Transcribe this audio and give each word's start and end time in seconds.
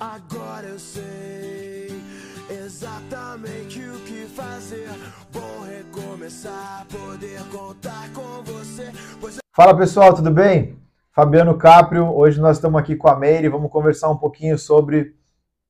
Agora 0.00 0.66
eu 0.66 0.78
sei 0.78 1.88
exatamente 2.48 3.86
o 3.86 4.00
que 4.00 4.24
fazer. 4.34 4.88
Bom 5.30 5.60
recomeçar, 5.60 6.86
poder 6.86 7.38
contar 7.50 8.10
com 8.14 8.42
você. 8.42 8.90
Pois... 9.20 9.36
Fala 9.54 9.76
pessoal, 9.76 10.14
tudo 10.14 10.30
bem? 10.30 10.78
Fabiano 11.12 11.54
Caprio, 11.58 12.16
hoje 12.16 12.40
nós 12.40 12.56
estamos 12.56 12.80
aqui 12.80 12.96
com 12.96 13.08
a 13.08 13.16
Meire, 13.18 13.50
vamos 13.50 13.70
conversar 13.70 14.08
um 14.08 14.16
pouquinho 14.16 14.58
sobre 14.58 15.14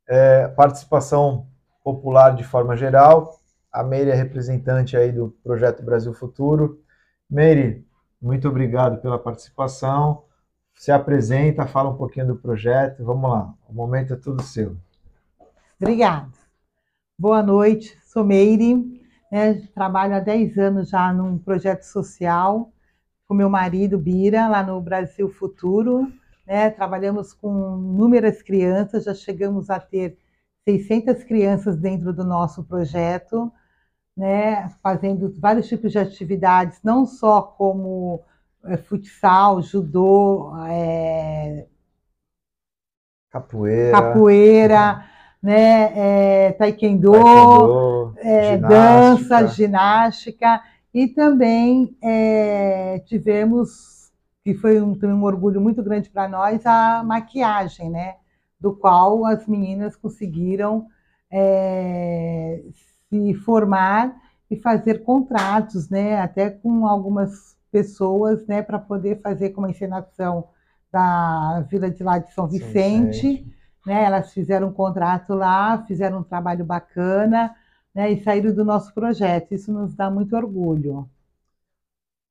é, 0.09 0.47
participação 0.47 1.49
popular 1.83 2.37
de 2.37 2.45
forma 2.45 2.77
geral. 2.77 3.41
A 3.73 3.83
Meire 3.83 4.11
é 4.11 4.15
representante 4.15 4.97
aí 4.97 5.11
do 5.11 5.31
Projeto 5.43 5.83
Brasil 5.83 6.15
Futuro. 6.15 6.81
Meire, 7.29 7.85
muito 8.23 8.49
obrigado 8.49 9.01
pela 9.01 9.19
participação. 9.19 10.23
Se 10.81 10.91
apresenta, 10.91 11.67
fala 11.67 11.91
um 11.91 11.97
pouquinho 11.99 12.29
do 12.29 12.37
projeto. 12.37 13.05
Vamos 13.05 13.31
lá, 13.31 13.53
o 13.69 13.75
momento 13.75 14.15
é 14.15 14.17
tudo 14.17 14.43
seu. 14.43 14.79
Obrigada. 15.79 16.31
Boa 17.19 17.43
noite, 17.43 17.99
sou 18.03 18.25
Meire, 18.25 19.05
né, 19.31 19.61
trabalho 19.75 20.15
há 20.15 20.21
10 20.21 20.57
anos 20.57 20.89
já 20.89 21.13
num 21.13 21.37
projeto 21.37 21.83
social 21.83 22.73
com 23.29 23.35
meu 23.35 23.51
marido 23.51 23.99
Bira, 23.99 24.49
lá 24.49 24.63
no 24.63 24.81
Brasil 24.81 25.29
Futuro. 25.29 26.11
Né, 26.47 26.71
trabalhamos 26.71 27.35
com 27.35 27.77
inúmeras 27.77 28.41
crianças, 28.41 29.05
já 29.05 29.13
chegamos 29.13 29.69
a 29.69 29.79
ter 29.79 30.17
600 30.67 31.23
crianças 31.25 31.77
dentro 31.77 32.11
do 32.11 32.25
nosso 32.25 32.65
projeto, 32.65 33.53
né, 34.17 34.71
fazendo 34.83 35.31
vários 35.39 35.69
tipos 35.69 35.93
de 35.93 35.99
atividades, 35.99 36.81
não 36.83 37.05
só 37.05 37.43
como 37.43 38.25
futsal, 38.85 39.63
judô, 39.63 40.53
é, 40.69 41.67
capoeira, 43.31 43.91
capoeira 43.93 45.05
né, 45.43 45.93
é, 46.49 46.53
taekwondo, 46.53 47.13
taekwondo 47.13 48.15
é, 48.19 48.57
ginástica. 48.57 48.69
dança, 48.69 49.47
ginástica, 49.49 50.63
e 50.93 51.09
também 51.09 51.97
é, 52.03 52.99
tivemos, 53.07 54.11
que 54.45 54.55
foi 54.55 54.81
um, 54.81 54.99
um 55.03 55.23
orgulho 55.25 55.61
muito 55.61 55.83
grande 55.83 56.11
para 56.11 56.29
nós, 56.29 56.67
a 56.67 57.03
maquiagem, 57.03 57.89
né, 57.89 58.17
do 58.59 58.75
qual 58.75 59.25
as 59.25 59.47
meninas 59.47 59.97
conseguiram 59.97 60.87
é, 61.31 62.63
se 63.09 63.35
formar 63.35 64.15
e 64.51 64.57
fazer 64.57 65.05
contratos, 65.05 65.89
né, 65.89 66.21
até 66.21 66.51
com 66.51 66.87
algumas 66.87 67.57
pessoas, 67.71 68.47
né, 68.47 68.63
para 68.63 68.79
poder 68.79 69.21
fazer 69.21 69.51
como 69.51 69.69
encenação 69.69 70.49
da 70.93 71.65
Vila 71.69 71.91
de 71.91 72.03
lá 72.03 72.19
de 72.19 72.33
São 72.33 72.47
Vicente, 72.49 73.29
Vicente. 73.29 73.57
né? 73.87 74.05
Elas 74.05 74.33
fizeram 74.33 74.69
um 74.69 74.73
contrato 74.73 75.35
lá, 75.35 75.85
fizeram 75.87 76.19
um 76.19 76.23
trabalho 76.23 76.65
bacana, 76.65 77.55
né, 77.95 78.11
e 78.11 78.23
saíram 78.23 78.53
do 78.53 78.65
nosso 78.65 78.93
projeto. 78.93 79.53
Isso 79.53 79.73
nos 79.73 79.95
dá 79.95 80.11
muito 80.11 80.37
orgulho. 80.37 81.09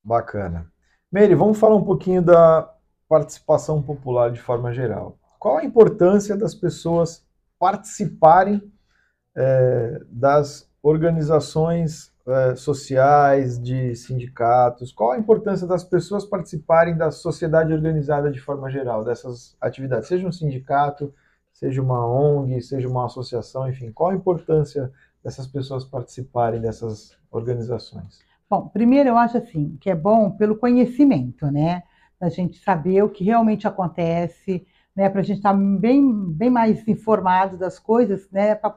Bacana. 0.03 0.71
Meire, 1.11 1.35
vamos 1.35 1.57
falar 1.57 1.75
um 1.75 1.83
pouquinho 1.83 2.21
da 2.21 2.71
participação 3.07 3.81
popular 3.81 4.31
de 4.31 4.39
forma 4.39 4.73
geral. 4.73 5.17
Qual 5.39 5.57
a 5.57 5.63
importância 5.63 6.37
das 6.37 6.53
pessoas 6.53 7.25
participarem 7.57 8.61
é, 9.35 10.01
das 10.09 10.69
organizações 10.81 12.11
é, 12.31 12.55
sociais, 12.55 13.61
de 13.61 13.95
sindicatos? 13.95 14.91
Qual 14.91 15.11
a 15.11 15.17
importância 15.17 15.67
das 15.67 15.83
pessoas 15.83 16.25
participarem 16.25 16.95
da 16.95 17.11
sociedade 17.11 17.73
organizada 17.73 18.31
de 18.31 18.39
forma 18.39 18.69
geral, 18.69 19.03
dessas 19.03 19.55
atividades? 19.59 20.07
Seja 20.07 20.27
um 20.27 20.31
sindicato, 20.31 21.13
seja 21.51 21.81
uma 21.81 22.05
ONG, 22.05 22.61
seja 22.61 22.87
uma 22.87 23.05
associação, 23.05 23.69
enfim, 23.69 23.91
qual 23.91 24.11
a 24.11 24.15
importância 24.15 24.91
dessas 25.23 25.47
pessoas 25.47 25.83
participarem 25.83 26.61
dessas 26.61 27.17
organizações? 27.31 28.19
Bom, 28.49 28.67
primeiro 28.67 29.09
eu 29.09 29.17
acho 29.17 29.37
assim, 29.37 29.77
que 29.79 29.89
é 29.89 29.95
bom 29.95 30.31
pelo 30.31 30.57
conhecimento, 30.57 31.51
né? 31.51 31.83
Da 32.19 32.29
gente 32.29 32.57
saber 32.63 33.03
o 33.03 33.09
que 33.09 33.23
realmente 33.23 33.67
acontece, 33.67 34.65
né? 34.95 35.09
Para 35.09 35.21
a 35.21 35.23
gente 35.23 35.37
estar 35.37 35.53
tá 35.53 35.59
bem, 35.59 36.31
bem 36.31 36.49
mais 36.49 36.87
informado 36.87 37.57
das 37.57 37.77
coisas, 37.77 38.29
né? 38.31 38.55
Pra, 38.55 38.75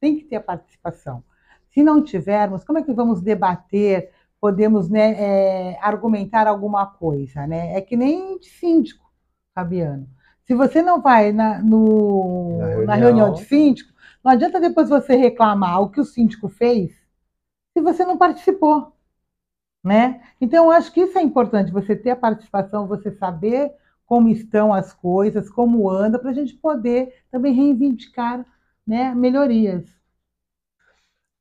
tem 0.00 0.16
que 0.16 0.24
ter 0.24 0.36
a 0.36 0.40
participação. 0.40 1.22
Se 1.70 1.82
não 1.82 2.02
tivermos, 2.02 2.64
como 2.64 2.78
é 2.78 2.82
que 2.82 2.92
vamos 2.92 3.20
debater, 3.20 4.10
podemos 4.40 4.88
né, 4.88 5.14
é, 5.18 5.78
argumentar 5.80 6.46
alguma 6.46 6.86
coisa? 6.86 7.46
Né? 7.46 7.76
É 7.76 7.80
que 7.80 7.96
nem 7.96 8.38
de 8.38 8.46
síndico, 8.46 9.10
Fabiano. 9.54 10.08
Se 10.44 10.54
você 10.54 10.82
não 10.82 11.00
vai 11.00 11.32
na, 11.32 11.62
no, 11.62 12.58
na, 12.58 12.66
reunião. 12.66 12.86
na 12.86 12.94
reunião 12.94 13.32
de 13.32 13.44
síndico, 13.44 13.92
não 14.22 14.32
adianta 14.32 14.60
depois 14.60 14.88
você 14.88 15.14
reclamar 15.14 15.80
o 15.80 15.90
que 15.90 16.00
o 16.00 16.04
síndico 16.04 16.48
fez 16.48 16.92
se 17.72 17.80
você 17.80 18.04
não 18.04 18.18
participou. 18.18 18.92
Né? 19.82 20.20
Então, 20.40 20.66
eu 20.66 20.70
acho 20.70 20.92
que 20.92 21.00
isso 21.00 21.18
é 21.18 21.22
importante, 21.22 21.72
você 21.72 21.96
ter 21.96 22.10
a 22.10 22.16
participação, 22.16 22.86
você 22.86 23.10
saber 23.12 23.72
como 24.04 24.28
estão 24.28 24.74
as 24.74 24.92
coisas, 24.92 25.48
como 25.48 25.88
anda, 25.88 26.18
para 26.18 26.30
a 26.30 26.34
gente 26.34 26.54
poder 26.54 27.22
também 27.30 27.54
reivindicar 27.54 28.44
né, 28.86 29.14
melhorias. 29.14 29.99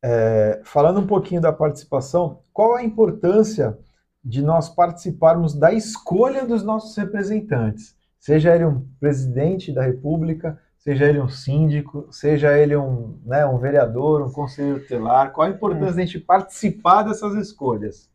É, 0.04 0.62
falando 0.64 1.00
um 1.00 1.08
pouquinho 1.08 1.42
da 1.42 1.52
participação, 1.52 2.40
qual 2.54 2.76
a 2.76 2.84
importância 2.84 3.78
de 4.24 4.42
nós 4.42 4.70
participarmos 4.70 5.54
da 5.54 5.74
escolha 5.74 6.46
dos 6.46 6.64
nossos 6.64 6.96
representantes? 6.96 7.96
Seja 8.20 8.56
ele 8.56 8.66
um 8.66 8.86
presidente 9.00 9.72
da 9.74 9.84
República, 9.84 10.60
seja 10.78 11.06
ele 11.06 11.20
um 11.20 11.30
síndico, 11.30 12.08
seja 12.12 12.58
ele 12.58 12.76
um, 12.76 13.20
né, 13.26 13.46
um 13.46 13.58
vereador, 13.58 14.22
um 14.22 14.32
conselheiro 14.32 14.82
tutelar, 14.82 15.32
qual 15.32 15.48
a 15.48 15.52
importância 15.52 15.92
é. 15.92 15.94
de 15.94 16.02
a 16.02 16.06
gente 16.06 16.20
participar 16.20 17.04
dessas 17.04 17.36
escolhas? 17.36 18.10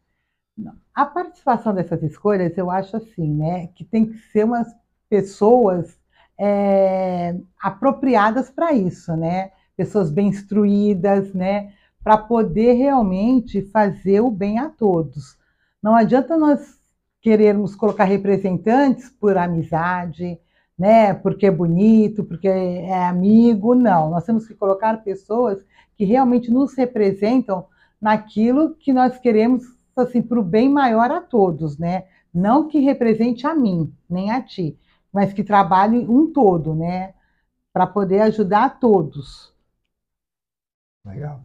A 0.95 1.05
participação 1.05 1.75
dessas 1.75 2.03
escolhas, 2.03 2.57
eu 2.57 2.71
acho 2.71 2.97
assim, 2.97 3.35
né, 3.35 3.69
que 3.75 3.85
tem 3.85 4.07
que 4.07 4.19
ser 4.31 4.45
umas 4.45 4.69
pessoas 5.09 5.99
é, 6.39 7.37
apropriadas 7.61 8.51
para 8.51 8.73
isso, 8.73 9.17
né? 9.17 9.51
Pessoas 9.77 10.11
bem 10.11 10.29
instruídas, 10.29 11.33
né? 11.33 11.73
Para 12.03 12.19
poder 12.19 12.75
realmente 12.75 13.63
fazer 13.63 14.21
o 14.21 14.31
bem 14.31 14.59
a 14.59 14.69
todos. 14.69 15.37
Não 15.83 15.95
adianta 15.95 16.37
nós 16.37 16.79
querermos 17.21 17.75
colocar 17.75 18.05
representantes 18.05 19.09
por 19.09 19.37
amizade, 19.37 20.39
né? 20.79 21.15
Porque 21.15 21.47
é 21.47 21.51
bonito, 21.51 22.25
porque 22.25 22.49
é 22.49 23.07
amigo, 23.07 23.75
não. 23.75 24.11
Nós 24.11 24.25
temos 24.25 24.47
que 24.47 24.55
colocar 24.55 25.03
pessoas 25.03 25.65
que 25.97 26.05
realmente 26.05 26.51
nos 26.51 26.75
representam 26.75 27.67
naquilo 28.01 28.75
que 28.75 28.93
nós 28.93 29.19
queremos 29.19 29.65
assim 29.97 30.21
para 30.21 30.41
o 30.41 30.43
bem 30.43 30.69
maior 30.69 31.11
a 31.11 31.21
todos, 31.21 31.79
né? 31.79 32.05
Não 32.33 32.67
que 32.69 32.81
represente 32.81 33.47
a 33.47 33.55
mim, 33.55 33.95
nem 34.11 34.31
a 34.31 34.43
ti, 34.43 34.77
mas 35.13 35.33
que 35.33 35.45
trabalhe 35.45 35.99
um 36.09 36.33
todo, 36.33 36.75
né? 36.75 37.15
Para 37.73 37.87
poder 37.87 38.21
ajudar 38.23 38.65
a 38.65 38.71
todos. 38.71 39.54
Legal. 41.05 41.41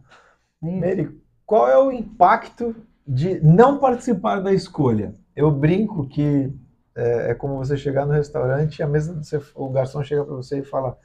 É 0.62 0.70
Mary, 0.70 1.20
qual 1.44 1.68
é 1.68 1.78
o 1.78 1.92
impacto 1.92 2.74
de 3.06 3.40
não 3.40 3.78
participar 3.78 4.40
da 4.40 4.52
escolha? 4.52 5.14
Eu 5.34 5.50
brinco 5.50 6.06
que 6.08 6.52
é, 6.94 7.30
é 7.30 7.34
como 7.34 7.56
você 7.56 7.76
chegar 7.76 8.06
no 8.06 8.12
restaurante 8.12 8.78
e 8.78 8.82
a 8.82 8.86
mesa 8.86 9.14
você, 9.14 9.40
o 9.54 9.68
garçom 9.68 10.02
chega 10.02 10.24
para 10.24 10.34
você 10.34 10.58
e 10.58 10.64
fala: 10.64 10.90
O 10.90 10.96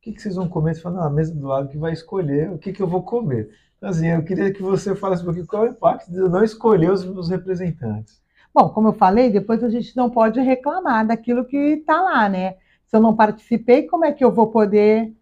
que, 0.00 0.12
que 0.12 0.22
vocês 0.22 0.36
vão 0.36 0.48
comer? 0.48 0.74
Você 0.74 0.80
fala: 0.80 0.96
Não, 0.96 1.04
a 1.04 1.10
mesa 1.10 1.34
do 1.34 1.46
lado 1.46 1.68
que 1.68 1.78
vai 1.78 1.92
escolher 1.92 2.50
o 2.50 2.58
que, 2.58 2.72
que 2.72 2.82
eu 2.82 2.86
vou 2.86 3.02
comer. 3.02 3.50
Então, 3.76 3.90
assim, 3.90 4.08
eu 4.08 4.24
queria 4.24 4.52
que 4.52 4.62
você 4.62 4.94
falasse 4.94 5.22
um 5.22 5.26
pouquinho 5.26 5.46
qual 5.46 5.64
é 5.64 5.68
o 5.68 5.72
impacto 5.72 6.10
de 6.10 6.18
não 6.18 6.42
escolher 6.42 6.90
os, 6.90 7.04
os 7.04 7.28
representantes. 7.28 8.20
Bom, 8.52 8.70
como 8.70 8.88
eu 8.88 8.92
falei, 8.92 9.30
depois 9.30 9.62
a 9.62 9.68
gente 9.68 9.96
não 9.96 10.10
pode 10.10 10.40
reclamar 10.40 11.06
daquilo 11.06 11.44
que 11.44 11.56
está 11.56 12.00
lá, 12.00 12.28
né? 12.28 12.56
Se 12.86 12.96
eu 12.96 13.00
não 13.00 13.14
participei, 13.14 13.86
como 13.86 14.04
é 14.04 14.12
que 14.12 14.24
eu 14.24 14.32
vou 14.32 14.48
poder 14.48 15.14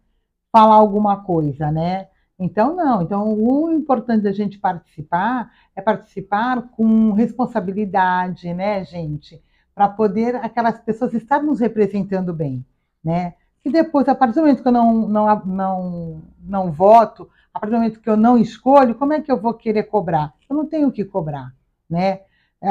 falar 0.50 0.76
alguma 0.76 1.22
coisa, 1.22 1.70
né? 1.70 2.08
Então, 2.38 2.76
não. 2.76 3.02
Então, 3.02 3.32
o 3.32 3.72
importante 3.72 4.22
da 4.22 4.32
gente 4.32 4.58
participar 4.58 5.50
é 5.74 5.80
participar 5.80 6.62
com 6.76 7.12
responsabilidade, 7.12 8.52
né, 8.52 8.84
gente? 8.84 9.42
Para 9.74 9.88
poder 9.88 10.36
aquelas 10.36 10.78
pessoas 10.78 11.14
estar 11.14 11.42
nos 11.42 11.60
representando 11.60 12.32
bem, 12.32 12.64
né? 13.02 13.34
E 13.64 13.70
depois, 13.70 14.08
a 14.08 14.14
partir 14.14 14.34
do 14.34 14.42
momento 14.42 14.62
que 14.62 14.68
eu 14.68 14.72
não, 14.72 15.08
não, 15.08 15.44
não, 15.44 16.22
não 16.40 16.70
voto, 16.70 17.28
a 17.52 17.58
partir 17.58 17.72
do 17.72 17.78
momento 17.78 18.00
que 18.00 18.08
eu 18.08 18.16
não 18.16 18.38
escolho, 18.38 18.94
como 18.94 19.12
é 19.12 19.20
que 19.20 19.32
eu 19.32 19.40
vou 19.40 19.54
querer 19.54 19.84
cobrar? 19.84 20.32
Eu 20.48 20.54
não 20.54 20.66
tenho 20.66 20.88
o 20.88 20.92
que 20.92 21.04
cobrar, 21.04 21.52
né? 21.88 22.20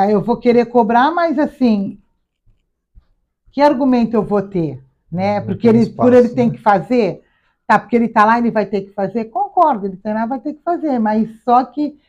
Eu 0.10 0.22
vou 0.22 0.38
querer 0.38 0.66
cobrar, 0.68 1.12
mas 1.12 1.38
assim, 1.38 2.00
que 3.52 3.62
argumento 3.62 4.16
eu 4.16 4.24
vou 4.24 4.42
ter, 4.42 4.82
né? 5.12 5.42
Porque 5.42 5.68
ele, 5.68 5.80
espaço, 5.80 5.98
por 5.98 6.14
ele 6.14 6.30
né? 6.30 6.34
tem 6.34 6.50
que 6.50 6.60
fazer, 6.60 7.25
Tá, 7.68 7.80
porque 7.80 7.96
ele 7.96 8.06
está 8.06 8.24
lá, 8.26 8.38
ele 8.38 8.52
vai 8.52 8.66
ter 8.66 8.82
que 8.82 8.92
fazer? 8.92 9.26
Concordo, 9.26 9.88
ele 9.88 10.00
lá, 10.04 10.26
vai 10.26 10.40
ter 10.40 10.54
que 10.54 10.62
fazer, 10.62 11.00
mas 11.00 11.42
só 11.44 11.64
que 11.66 12.00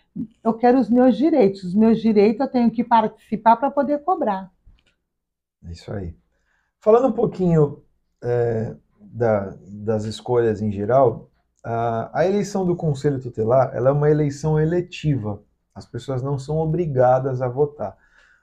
eu 0.43 0.55
quero 0.55 0.79
os 0.79 0.91
meus 0.91 1.17
direitos. 1.17 1.65
Os 1.65 1.75
meus 1.75 2.01
direitos 2.01 2.41
eu 2.41 2.49
tenho 2.49 2.71
que 2.71 2.85
participar 2.85 3.57
para 3.57 3.71
poder 3.71 4.03
cobrar. 4.03 4.51
É 5.65 5.73
isso 5.73 5.93
aí. 5.93 6.15
Falando 6.79 7.09
um 7.09 7.13
pouquinho 7.13 7.83
é, 8.23 8.75
da, 9.01 9.55
das 9.67 10.05
escolhas 10.05 10.61
em 10.61 10.71
geral, 10.71 11.31
a, 11.65 12.21
a 12.21 12.27
eleição 12.27 12.65
do 12.65 12.77
Conselho 12.77 13.21
Tutelar 13.21 13.75
ela 13.75 13.89
é 13.89 13.93
uma 13.93 14.11
eleição 14.11 14.61
eletiva. 14.61 15.43
As 15.75 15.87
pessoas 15.87 16.23
não 16.23 16.39
são 16.39 16.59
obrigadas 16.59 17.43
a 17.43 17.49
votar. 17.49 17.97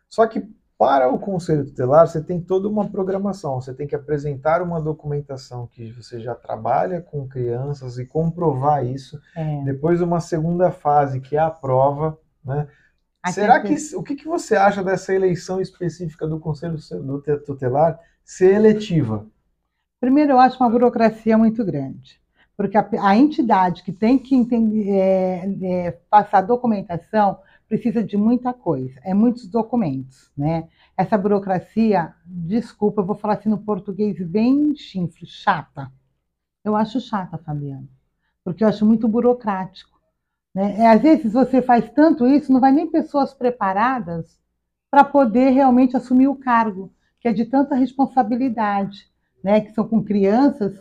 Só 0.10 0.28
que 0.28 0.48
para 0.84 1.08
o 1.08 1.18
Conselho 1.18 1.64
Tutelar, 1.64 2.06
você 2.06 2.22
tem 2.22 2.42
toda 2.42 2.68
uma 2.68 2.90
programação. 2.90 3.62
Você 3.62 3.74
tem 3.74 3.88
que 3.88 3.96
apresentar 3.96 4.62
uma 4.62 4.82
documentação 4.82 5.66
que 5.66 5.90
você 5.94 6.20
já 6.20 6.36
trabalha 6.36 7.00
com 7.00 7.26
crianças 7.26 7.98
e 7.98 8.06
comprovar 8.06 8.86
isso. 8.86 9.18
É. 9.34 9.64
Depois, 9.64 10.02
uma 10.02 10.20
segunda 10.20 10.72
fase, 10.72 11.22
que 11.22 11.38
é 11.38 11.40
a 11.40 11.50
prova. 11.50 12.20
Né? 12.44 12.68
Aqui 13.24 13.34
Será 13.36 13.62
tem- 13.62 13.74
que 13.74 13.96
o 13.96 14.04
que, 14.04 14.14
que 14.14 14.28
você 14.28 14.58
acha 14.58 14.84
dessa 14.84 15.14
eleição 15.14 15.62
específica 15.62 16.28
do 16.28 16.38
Conselho 16.38 16.78
Tutelar 17.46 17.98
ser 18.22 18.54
eletiva? 18.54 19.26
Primeiro, 20.02 20.34
eu 20.34 20.40
acho 20.40 20.62
uma 20.62 20.70
burocracia 20.70 21.38
muito 21.38 21.64
grande, 21.64 22.20
porque 22.58 22.78
a, 22.78 22.86
a 23.00 23.16
entidade 23.16 23.84
que 23.84 23.94
tem 23.94 24.20
que 24.20 24.36
entender, 24.36 24.90
é, 24.90 25.58
é, 25.62 25.92
passar 26.10 26.42
documentação 26.42 27.40
precisa 27.68 28.04
de 28.04 28.18
muita 28.18 28.54
coisa, 28.54 29.00
é 29.04 29.14
muitos 29.14 29.48
documentos, 29.48 30.32
né? 30.38 30.68
Essa 30.96 31.18
burocracia, 31.18 32.14
desculpa, 32.26 33.02
eu 33.02 33.06
vou 33.06 33.16
falar 33.16 33.36
assim 33.36 33.50
no 33.50 33.58
português 33.58 34.22
bem 34.26 34.76
chinfre, 34.76 35.26
chata. 35.26 35.92
Eu 36.64 36.76
acho 36.76 37.02
chata, 37.02 37.38
Fabiana, 37.38 37.88
porque 38.44 38.64
eu 38.64 38.68
acho 38.68 38.86
muito 38.86 39.08
burocrático. 39.08 40.00
Né? 40.54 40.82
É, 40.82 40.88
às 40.88 41.02
vezes 41.02 41.34
você 41.34 41.62
faz 41.62 41.90
tanto 41.92 42.28
isso, 42.28 42.54
não 42.54 42.60
vai 42.60 42.72
nem 42.72 42.88
pessoas 42.88 43.34
preparadas 43.34 44.40
para 44.92 45.04
poder 45.04 45.50
realmente 45.50 45.98
assumir 45.98 46.28
o 46.28 46.36
cargo, 46.36 46.94
que 47.20 47.28
é 47.28 47.34
de 47.34 47.46
tanta 47.46 47.74
responsabilidade 47.76 49.12
né, 49.44 49.60
que 49.60 49.74
são 49.74 49.88
com 49.88 50.04
crianças 50.04 50.80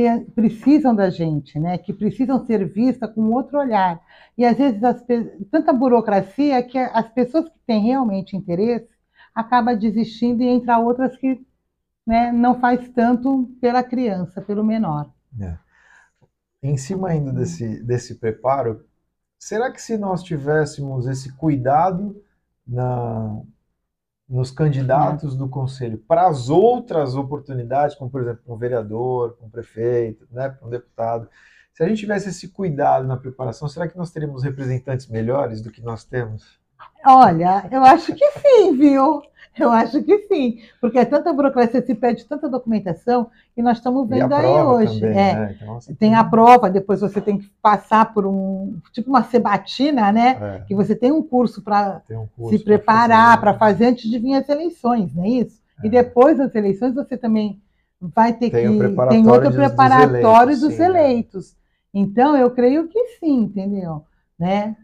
que 0.00 0.30
precisam 0.32 0.94
da 0.94 1.10
gente, 1.10 1.58
né, 1.58 1.76
que 1.76 1.92
precisam 1.92 2.44
ser 2.46 2.66
vistas 2.66 3.12
com 3.12 3.30
outro 3.32 3.58
olhar. 3.58 4.00
E 4.36 4.44
às 4.46 4.56
vezes 4.56 4.82
as 4.82 5.04
tanta 5.50 5.72
burocracia 5.72 6.62
que 6.62 6.78
as 6.78 7.08
pessoas 7.10 7.48
que 7.48 7.58
têm 7.66 7.82
realmente 7.82 8.36
interesse 8.36 8.88
acabam 9.34 9.76
desistindo 9.76 10.42
e 10.42 10.48
entra 10.48 10.78
outras 10.78 11.16
que 11.16 11.44
né, 12.06 12.32
não 12.32 12.58
faz 12.58 12.88
tanto 12.88 13.50
pela 13.60 13.82
criança, 13.82 14.40
pelo 14.40 14.64
menor. 14.64 15.10
Em 16.62 16.76
cima 16.76 17.08
ainda 17.08 17.32
desse, 17.32 17.82
desse 17.82 18.14
preparo, 18.16 18.84
será 19.38 19.70
que 19.70 19.80
se 19.80 19.98
nós 19.98 20.22
tivéssemos 20.22 21.06
esse 21.06 21.32
cuidado 21.36 22.22
na, 22.66 23.40
nos 24.30 24.52
candidatos 24.52 25.34
do 25.34 25.48
conselho 25.48 25.98
para 25.98 26.28
as 26.28 26.48
outras 26.48 27.16
oportunidades, 27.16 27.96
como 27.96 28.08
por 28.08 28.22
exemplo 28.22 28.42
um 28.46 28.56
vereador, 28.56 29.36
um 29.42 29.50
prefeito, 29.50 30.24
né, 30.30 30.56
um 30.62 30.70
deputado, 30.70 31.28
se 31.72 31.82
a 31.82 31.88
gente 31.88 31.98
tivesse 31.98 32.28
esse 32.28 32.48
cuidado 32.48 33.06
na 33.06 33.16
preparação, 33.16 33.68
será 33.68 33.88
que 33.88 33.98
nós 33.98 34.10
teríamos 34.10 34.44
representantes 34.44 35.08
melhores 35.08 35.60
do 35.60 35.70
que 35.70 35.82
nós 35.82 36.04
temos? 36.04 36.60
Olha, 37.04 37.66
eu 37.70 37.82
acho 37.82 38.14
que 38.14 38.24
sim, 38.32 38.76
viu? 38.76 39.22
Eu 39.58 39.70
acho 39.70 40.02
que 40.02 40.16
sim, 40.28 40.60
porque 40.80 40.98
é 40.98 41.04
tanta 41.04 41.32
burocracia, 41.32 41.84
se 41.84 41.94
pede 41.94 42.24
tanta 42.24 42.48
documentação, 42.48 43.28
e 43.56 43.60
nós 43.62 43.78
estamos 43.78 44.08
vendo 44.08 44.32
aí 44.32 44.46
hoje. 44.46 45.00
também, 45.00 45.18
é. 45.18 45.34
né? 45.34 45.56
Então, 45.60 45.74
você 45.80 45.94
Tem 45.94 46.14
a 46.14 46.24
prova, 46.24 46.70
depois 46.70 47.00
você 47.00 47.20
tem 47.20 47.36
que 47.38 47.48
passar 47.60 48.14
por 48.14 48.24
um, 48.26 48.78
tipo 48.92 49.10
uma 49.10 49.24
sebatina, 49.24 50.12
né? 50.12 50.38
é, 50.40 50.60
Que 50.66 50.74
você 50.74 50.94
tem 50.94 51.10
um 51.10 51.22
curso 51.22 51.62
para 51.62 52.00
um 52.08 52.48
se 52.48 52.58
preparar, 52.60 53.40
para 53.40 53.52
né? 53.52 53.58
fazer 53.58 53.86
antes 53.86 54.08
de 54.08 54.18
vir 54.18 54.34
as 54.34 54.48
eleições, 54.48 55.12
não 55.14 55.24
é 55.24 55.28
isso? 55.28 55.60
É. 55.82 55.86
E 55.86 55.90
depois 55.90 56.38
das 56.38 56.54
eleições 56.54 56.94
você 56.94 57.16
também 57.16 57.60
vai 58.00 58.32
ter 58.32 58.50
Tem 58.50 58.72
que 58.72 58.78
preparatório 58.78 59.22
tem 59.22 59.30
outro 59.30 59.48
dos- 59.48 59.56
dos 59.56 59.66
preparatório 59.66 60.50
eleitos, 60.52 60.60
dos 60.60 60.72
sim, 60.74 60.78
né? 60.78 60.86
eleitos. 60.86 61.56
Então 61.92 62.36
eu 62.36 62.50
creio 62.52 62.88
que 62.88 63.04
sim, 63.18 63.40
entendeu? 63.42 64.04
Né? 64.38 64.76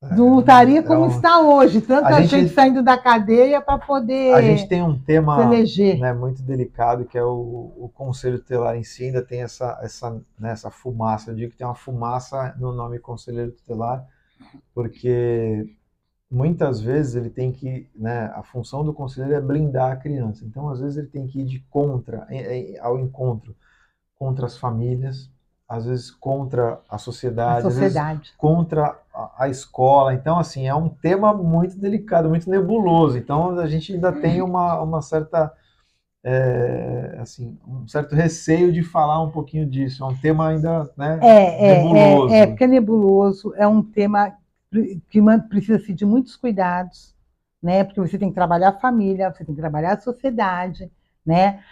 É, 0.00 0.14
Não 0.14 0.38
estaria 0.38 0.80
como 0.80 1.04
um- 1.06 1.08
está 1.08 1.40
hoje, 1.40 1.80
tanta 1.80 2.22
gente, 2.22 2.30
gente- 2.30 2.54
saindo 2.54 2.84
da 2.84 2.96
cadeia 2.96 3.60
para 3.60 3.78
poder 3.78 4.32
A 4.32 4.40
gente 4.42 4.68
tem 4.68 4.80
um 4.80 4.96
tema 4.96 5.36
né, 5.98 6.12
muito 6.12 6.40
delicado, 6.42 7.04
que 7.04 7.18
é 7.18 7.24
o, 7.24 7.72
o 7.76 7.90
Conselho 7.92 8.38
Tutelar 8.38 8.76
em 8.76 8.84
si, 8.84 9.04
ainda 9.06 9.22
tem 9.22 9.42
essa, 9.42 9.76
essa, 9.82 10.10
né, 10.38 10.52
essa 10.52 10.70
fumaça. 10.70 11.32
Eu 11.32 11.34
digo 11.34 11.50
que 11.50 11.58
tem 11.58 11.66
uma 11.66 11.74
fumaça 11.74 12.54
no 12.60 12.72
nome 12.72 13.00
Conselheiro 13.00 13.50
Tutelar, 13.50 14.06
porque 14.72 15.74
muitas 16.30 16.80
vezes 16.80 17.16
ele 17.16 17.30
tem 17.30 17.50
que, 17.50 17.88
né, 17.96 18.30
a 18.34 18.42
função 18.44 18.84
do 18.84 18.94
conselheiro 18.94 19.34
é 19.36 19.40
blindar 19.40 19.92
a 19.92 19.96
criança. 19.96 20.44
Então, 20.44 20.68
às 20.68 20.78
vezes 20.80 20.96
ele 20.98 21.08
tem 21.08 21.26
que 21.26 21.40
ir 21.40 21.44
de 21.44 21.60
contra, 21.70 22.26
ao 22.80 22.98
encontro 23.00 23.56
contra 24.16 24.46
as 24.46 24.56
famílias, 24.56 25.30
às 25.68 25.86
vezes 25.86 26.10
contra 26.10 26.80
a 26.88 26.96
A 26.96 26.98
sociedade, 26.98 27.62
vezes 27.72 27.74
sociedade. 27.74 28.32
contra 28.36 28.98
a, 29.14 29.44
a 29.44 29.48
escola. 29.48 30.14
Então, 30.14 30.38
assim, 30.38 30.66
é 30.66 30.74
um 30.74 30.88
tema 30.88 31.34
muito 31.34 31.78
delicado, 31.78 32.28
muito 32.28 32.48
nebuloso. 32.50 33.18
Então, 33.18 33.58
a 33.58 33.66
gente 33.66 33.92
ainda 33.92 34.12
tem 34.12 34.40
uma, 34.42 34.80
uma 34.80 35.02
certa, 35.02 35.52
é, 36.24 37.16
assim, 37.20 37.58
um 37.66 37.86
certo 37.88 38.14
receio 38.14 38.72
de 38.72 38.82
falar 38.82 39.22
um 39.22 39.30
pouquinho 39.30 39.66
disso. 39.68 40.02
É 40.04 40.06
um 40.06 40.16
tema 40.16 40.48
ainda, 40.48 40.90
né, 40.96 41.18
É, 41.20 41.68
é, 41.68 41.74
nebuloso. 41.74 42.34
é, 42.34 42.38
é, 42.40 42.46
porque 42.46 42.64
é 42.64 42.66
nebuloso, 42.66 43.54
é 43.56 43.66
um 43.66 43.82
tema 43.82 44.34
que 45.10 45.20
precisa-se 45.48 45.92
de 45.94 46.04
muitos 46.04 46.36
cuidados, 46.36 47.14
né? 47.62 47.84
Porque 47.84 48.00
você 48.00 48.18
tem 48.18 48.28
que 48.28 48.34
trabalhar 48.34 48.70
a 48.70 48.78
família, 48.80 49.32
você 49.32 49.44
tem 49.44 49.54
que 49.54 49.60
trabalhar 49.60 49.94
a 49.94 50.00
sociedade, 50.00 50.90
né? 51.24 51.62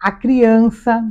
A 0.00 0.12
criança, 0.12 1.02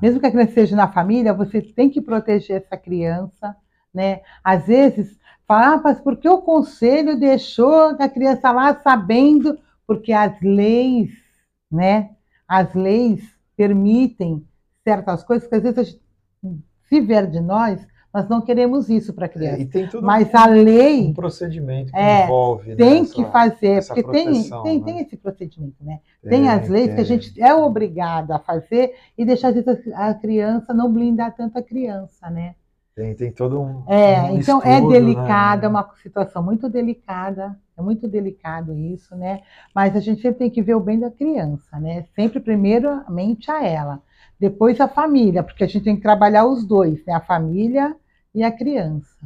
mesmo 0.00 0.20
que 0.20 0.26
a 0.26 0.30
criança 0.30 0.50
esteja 0.50 0.76
na 0.76 0.88
família, 0.88 1.32
você 1.32 1.60
tem 1.60 1.90
que 1.90 2.00
proteger 2.00 2.62
essa 2.62 2.76
criança, 2.76 3.56
né? 3.92 4.20
Às 4.42 4.66
vezes, 4.66 5.18
fala, 5.46 5.74
ah, 5.74 5.80
mas 5.82 6.00
por 6.00 6.16
que 6.16 6.28
o 6.28 6.42
conselho 6.42 7.18
deixou 7.18 7.96
a 7.98 8.08
criança 8.08 8.50
lá 8.50 8.74
sabendo? 8.80 9.58
Porque 9.86 10.12
as 10.12 10.40
leis, 10.40 11.10
né? 11.70 12.10
As 12.46 12.74
leis 12.74 13.22
permitem 13.56 14.46
certas 14.84 15.22
coisas 15.22 15.46
que 15.48 15.54
às 15.54 15.62
vezes 15.62 15.78
a 15.78 15.82
gente, 15.82 16.00
se 16.88 17.00
vier 17.00 17.26
de 17.26 17.40
nós, 17.40 17.86
nós 18.12 18.28
não 18.28 18.40
queremos 18.40 18.88
isso 18.88 19.12
para 19.12 19.26
a 19.26 19.28
É, 19.28 19.32
criança. 19.32 19.60
e 19.60 19.66
tem 19.66 19.88
todo 19.88 20.04
Mas 20.04 20.28
um, 20.34 20.36
a 20.36 20.46
um 20.46 20.52
lei 20.64 21.12
procedimento 21.14 21.92
que 21.92 21.98
É, 21.98 22.24
envolve. 22.24 22.68
né, 22.70 22.76
tem 22.76 23.00
essa- 23.02 23.14
que 23.14 23.24
fazer, 23.24 23.66
essa 23.68 23.94
porque 23.94 24.02
tem, 24.10 24.26
proteção, 24.26 24.62
tem, 24.62 24.78
né? 24.78 24.84
tem 24.84 24.98
esse 25.00 25.16
procedimento, 25.16 25.76
né? 25.84 26.00
Tem 26.28 26.48
as 26.48 26.68
leis 26.68 26.86
que 26.86 26.92
a 26.92 26.96
tem. 26.96 27.04
gente 27.04 27.40
é 27.42 27.54
obrigado 27.54 28.32
a 28.32 28.38
fazer 28.38 28.94
e 29.16 29.24
deixar 29.24 29.52
a 29.94 30.14
criança 30.14 30.74
não 30.74 30.92
blindar 30.92 31.34
tanto 31.36 31.58
a 31.58 31.62
criança, 31.62 32.28
né? 32.30 32.54
Tem, 32.94 33.14
tem 33.14 33.32
todo 33.32 33.60
um. 33.60 33.82
É, 33.86 34.20
um 34.22 34.36
então 34.36 34.62
é 34.62 34.76
estudo, 34.76 34.88
delicada, 34.88 35.62
né? 35.62 35.66
é 35.66 35.68
uma 35.68 35.90
situação 36.02 36.42
muito 36.42 36.68
delicada, 36.68 37.58
é 37.76 37.82
muito 37.82 38.06
delicado 38.08 38.76
isso, 38.76 39.16
né? 39.16 39.40
Mas 39.74 39.96
a 39.96 40.00
gente 40.00 40.20
sempre 40.20 40.38
tem 40.40 40.50
que 40.50 40.62
ver 40.62 40.74
o 40.74 40.80
bem 40.80 40.98
da 40.98 41.10
criança, 41.10 41.78
né? 41.78 42.04
Sempre 42.14 42.40
primeiramente 42.40 43.50
a 43.50 43.64
ela, 43.64 44.00
depois 44.38 44.80
a 44.80 44.88
família, 44.88 45.42
porque 45.42 45.64
a 45.64 45.66
gente 45.66 45.84
tem 45.84 45.96
que 45.96 46.02
trabalhar 46.02 46.44
os 46.46 46.64
dois, 46.66 47.04
né? 47.06 47.14
A 47.14 47.20
família 47.20 47.96
e 48.34 48.42
a 48.42 48.50
criança. 48.52 49.18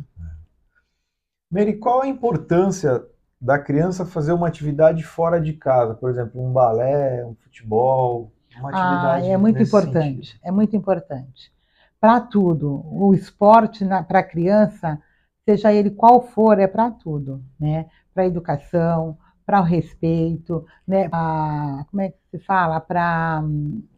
Mary, 1.51 1.79
qual 1.79 2.03
a 2.03 2.07
importância 2.09 3.03
da 3.41 3.59
criança 3.59 4.05
fazer 4.05 4.33
uma 4.33 4.49
atividade 4.49 5.03
fora 5.05 5.41
de 5.41 5.53
casa? 5.55 5.95
Por 5.95 6.11
exemplo, 6.11 6.43
um 6.45 6.53
balé, 6.53 7.25
um 7.25 7.35
futebol, 7.37 8.33
uma 8.55 8.71
Ah, 8.71 8.71
atividade 8.71 9.25
é 9.25 9.37
muito 9.37 9.63
importante, 9.63 10.37
sentido. 10.37 10.41
é 10.43 10.51
muito 10.51 10.77
importante. 10.77 11.53
Para 12.01 12.21
tudo, 12.21 12.83
o 12.87 13.15
esporte 13.15 13.85
para 14.09 14.19
a 14.21 14.23
criança, 14.23 15.01
seja 15.49 15.73
ele 15.73 15.91
qual 15.91 16.21
for, 16.23 16.59
é 16.59 16.67
para 16.67 16.91
tudo, 16.91 17.43
né? 17.59 17.87
Para 18.13 18.25
a 18.25 18.27
educação, 18.27 19.17
para 19.47 19.61
o 19.61 19.65
respeito, 19.65 20.67
né? 20.87 21.09
Pra, 21.09 21.87
como 21.91 22.03
é 22.03 22.11
que 22.11 22.19
se 22.31 22.39
fala? 22.41 22.81
Para 22.81 23.43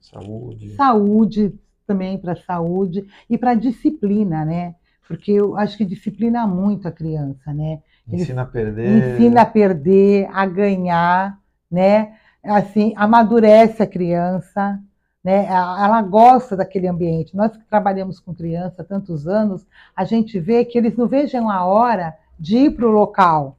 Saúde. 0.00 0.68
saúde 0.76 1.58
também, 1.86 2.18
para 2.18 2.36
saúde 2.36 3.06
e 3.30 3.38
para 3.38 3.54
disciplina, 3.54 4.44
né? 4.44 4.74
Porque 5.08 5.32
eu 5.32 5.56
acho 5.56 5.76
que 5.76 5.84
disciplina 5.84 6.46
muito 6.46 6.88
a 6.88 6.92
criança, 6.92 7.52
né? 7.52 7.80
ele 8.10 8.22
Ensina 8.22 8.42
a 8.42 8.46
perder. 8.46 9.14
ensina 9.14 9.42
a 9.42 9.46
perder, 9.46 10.28
a 10.32 10.46
ganhar, 10.46 11.38
né? 11.70 12.14
Assim, 12.44 12.92
amadurece 12.96 13.82
a 13.82 13.86
criança, 13.86 14.80
né? 15.22 15.46
Ela 15.46 16.00
gosta 16.02 16.56
daquele 16.56 16.86
ambiente. 16.86 17.36
Nós 17.36 17.56
que 17.56 17.64
trabalhamos 17.64 18.20
com 18.20 18.34
criança 18.34 18.82
há 18.82 18.84
tantos 18.84 19.26
anos, 19.26 19.66
a 19.94 20.04
gente 20.04 20.38
vê 20.38 20.64
que 20.64 20.78
eles 20.78 20.96
não 20.96 21.08
vejam 21.08 21.50
a 21.50 21.64
hora 21.64 22.16
de 22.38 22.56
ir 22.58 22.70
para 22.70 22.86
o 22.86 22.90
local, 22.90 23.58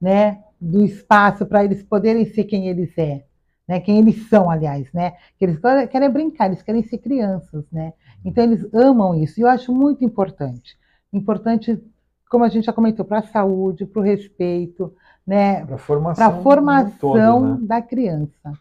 né? 0.00 0.42
Do 0.60 0.84
espaço 0.84 1.44
para 1.44 1.64
eles 1.64 1.82
poderem 1.82 2.24
ser 2.24 2.44
quem 2.44 2.68
eles 2.68 2.96
é, 2.96 3.24
né? 3.68 3.80
Quem 3.80 3.98
eles 3.98 4.28
são, 4.28 4.48
aliás, 4.48 4.90
né? 4.92 5.12
Que 5.38 5.44
eles 5.44 5.58
querem 5.90 6.10
brincar, 6.10 6.46
eles 6.46 6.62
querem 6.62 6.82
ser 6.82 6.98
crianças, 6.98 7.64
né? 7.70 7.92
Então 8.24 8.44
eles 8.44 8.66
amam 8.72 9.14
isso. 9.14 9.38
E 9.38 9.42
eu 9.42 9.48
acho 9.48 9.72
muito 9.72 10.04
importante. 10.04 10.80
Importante, 11.12 11.82
como 12.30 12.44
a 12.44 12.48
gente 12.48 12.64
já 12.64 12.72
comentou, 12.72 13.04
para 13.04 13.18
a 13.18 13.26
saúde, 13.26 13.86
para 13.86 14.00
o 14.00 14.04
respeito, 14.04 14.94
né? 15.26 15.64
Para 15.66 15.74
a 15.74 15.78
formação. 15.78 16.24
Para 16.24 16.34
a 16.34 16.36
no 16.36 16.42
formação 16.42 17.40
todo, 17.40 17.60
né? 17.60 17.66
da 17.66 17.82
criança. 17.82 18.52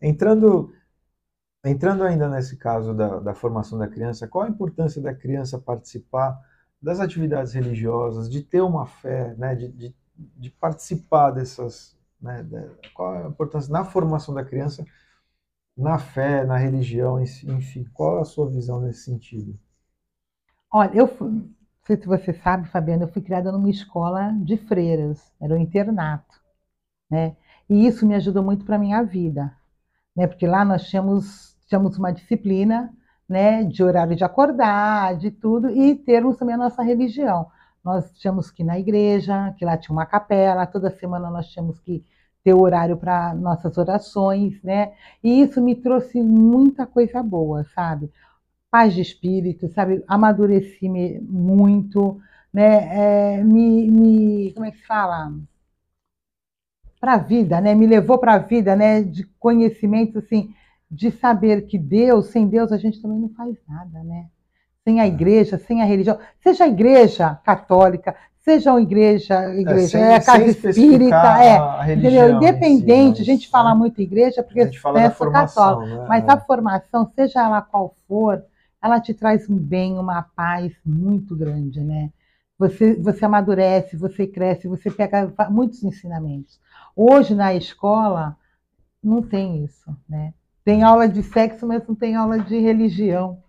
Entrando 0.00 0.72
Entrando 1.64 2.02
ainda 2.02 2.28
nesse 2.28 2.56
caso 2.56 2.92
da, 2.92 3.20
da 3.20 3.34
formação 3.34 3.78
da 3.78 3.86
criança, 3.86 4.26
qual 4.26 4.44
a 4.44 4.48
importância 4.48 5.00
da 5.00 5.14
criança 5.14 5.60
participar 5.60 6.36
das 6.80 6.98
atividades 6.98 7.52
religiosas, 7.52 8.28
de 8.28 8.42
ter 8.42 8.60
uma 8.60 8.84
fé, 8.84 9.32
né, 9.36 9.54
de, 9.54 9.68
de, 9.68 9.94
de 10.16 10.50
participar 10.50 11.30
dessas. 11.30 11.96
Né, 12.20 12.44
qual 12.94 13.12
a 13.12 13.28
importância 13.28 13.72
na 13.72 13.84
formação 13.84 14.34
da 14.34 14.44
criança, 14.44 14.84
na 15.76 15.98
fé, 15.98 16.44
na 16.44 16.56
religião, 16.56 17.20
enfim, 17.20 17.84
qual 17.94 18.20
a 18.20 18.24
sua 18.24 18.48
visão 18.48 18.80
nesse 18.80 19.04
sentido? 19.04 19.56
Olha, 20.70 20.90
eu 20.94 21.08
não 21.82 21.86
sei 21.86 21.96
se 21.96 22.06
você 22.06 22.32
sabe, 22.32 22.68
Fabiana, 22.68 23.04
eu 23.04 23.08
fui 23.08 23.20
criada 23.20 23.50
numa 23.50 23.68
escola 23.68 24.32
de 24.40 24.56
freiras, 24.56 25.32
era 25.40 25.52
um 25.52 25.58
internato, 25.58 26.40
né? 27.10 27.36
E 27.68 27.86
isso 27.86 28.06
me 28.06 28.14
ajudou 28.14 28.42
muito 28.42 28.64
para 28.64 28.78
minha 28.78 29.02
vida, 29.02 29.52
né? 30.16 30.28
Porque 30.28 30.46
lá 30.46 30.64
nós 30.64 30.84
tínhamos, 30.88 31.56
tínhamos 31.66 31.98
uma 31.98 32.12
disciplina 32.12 32.92
né, 33.28 33.64
de 33.64 33.82
horário 33.82 34.14
de 34.14 34.22
acordar, 34.22 35.16
de 35.16 35.30
tudo, 35.30 35.70
e 35.70 35.96
termos 35.96 36.36
também 36.36 36.54
a 36.54 36.58
nossa 36.58 36.82
religião. 36.82 37.50
Nós 37.82 38.12
tínhamos 38.12 38.50
que 38.50 38.62
ir 38.62 38.66
na 38.66 38.78
igreja, 38.78 39.52
que 39.58 39.64
lá 39.64 39.76
tinha 39.76 39.92
uma 39.92 40.06
capela, 40.06 40.66
toda 40.66 40.90
semana 40.90 41.30
nós 41.30 41.48
tínhamos 41.48 41.80
que 41.80 42.04
ter 42.44 42.54
horário 42.54 42.96
para 42.96 43.34
nossas 43.34 43.76
orações, 43.78 44.62
né? 44.62 44.92
E 45.22 45.42
isso 45.42 45.60
me 45.60 45.74
trouxe 45.74 46.22
muita 46.22 46.86
coisa 46.86 47.22
boa, 47.22 47.64
sabe? 47.74 48.12
Paz 48.72 48.94
de 48.94 49.02
espírito, 49.02 49.68
sabe? 49.68 50.02
Amadureci 50.08 50.88
muito, 50.88 52.18
né? 52.52 53.36
É, 53.36 53.44
me, 53.44 53.90
me, 53.90 54.52
como 54.52 54.64
é 54.64 54.70
que 54.70 54.78
se 54.78 54.86
fala? 54.86 55.30
Para 56.98 57.14
a 57.14 57.18
vida, 57.18 57.60
né? 57.60 57.74
Me 57.74 57.86
levou 57.86 58.16
para 58.16 58.32
a 58.32 58.38
vida, 58.38 58.74
né? 58.74 59.02
De 59.02 59.24
conhecimento, 59.38 60.20
assim, 60.20 60.54
de 60.90 61.10
saber 61.10 61.66
que 61.66 61.78
Deus, 61.78 62.28
sem 62.28 62.48
Deus, 62.48 62.72
a 62.72 62.78
gente 62.78 63.00
também 63.00 63.18
não 63.18 63.28
faz 63.28 63.56
nada, 63.68 64.02
né? 64.02 64.26
Sem 64.82 65.00
a 65.00 65.06
igreja, 65.06 65.58
sem 65.58 65.82
a 65.82 65.84
religião, 65.84 66.18
seja 66.40 66.64
a 66.64 66.68
igreja 66.68 67.38
católica, 67.44 68.16
seja 68.44 68.74
a 68.74 68.80
igreja, 68.80 69.54
igreja, 69.54 69.98
é, 69.98 70.00
sem, 70.00 70.02
é 70.02 70.14
a 70.16 70.22
casa 70.22 70.44
espírita, 70.44 71.44
é, 71.44 71.92
entendeu? 71.92 72.36
Independente, 72.36 73.16
si, 73.18 73.22
a 73.22 73.24
gente 73.24 73.48
fala 73.48 73.70
né? 73.70 73.76
muito 73.76 74.00
igreja 74.00 74.42
porque 74.42 74.60
a 74.60 74.64
gente 74.64 74.80
fala 74.80 75.00
da 75.00 75.10
formação, 75.10 75.80
né? 75.86 76.06
mas 76.08 76.28
a 76.28 76.36
formação, 76.38 77.10
seja 77.14 77.44
ela 77.44 77.62
qual 77.62 77.94
for, 78.08 78.42
ela 78.82 79.00
te 79.00 79.14
traz 79.14 79.48
um 79.48 79.56
bem, 79.56 79.98
uma 79.98 80.22
paz 80.22 80.72
muito 80.84 81.36
grande, 81.36 81.80
né? 81.80 82.10
Você, 82.58 82.94
você 82.94 83.24
amadurece, 83.24 83.96
você 83.96 84.26
cresce, 84.26 84.68
você 84.68 84.90
pega 84.90 85.32
muitos 85.50 85.82
ensinamentos. 85.82 86.60
Hoje 86.94 87.34
na 87.34 87.54
escola 87.54 88.36
não 89.02 89.22
tem 89.22 89.64
isso, 89.64 89.96
né? 90.08 90.34
Tem 90.64 90.82
aula 90.82 91.08
de 91.08 91.22
sexo, 91.22 91.66
mas 91.66 91.86
não 91.86 91.94
tem 91.94 92.14
aula 92.14 92.38
de 92.38 92.58
religião. 92.58 93.42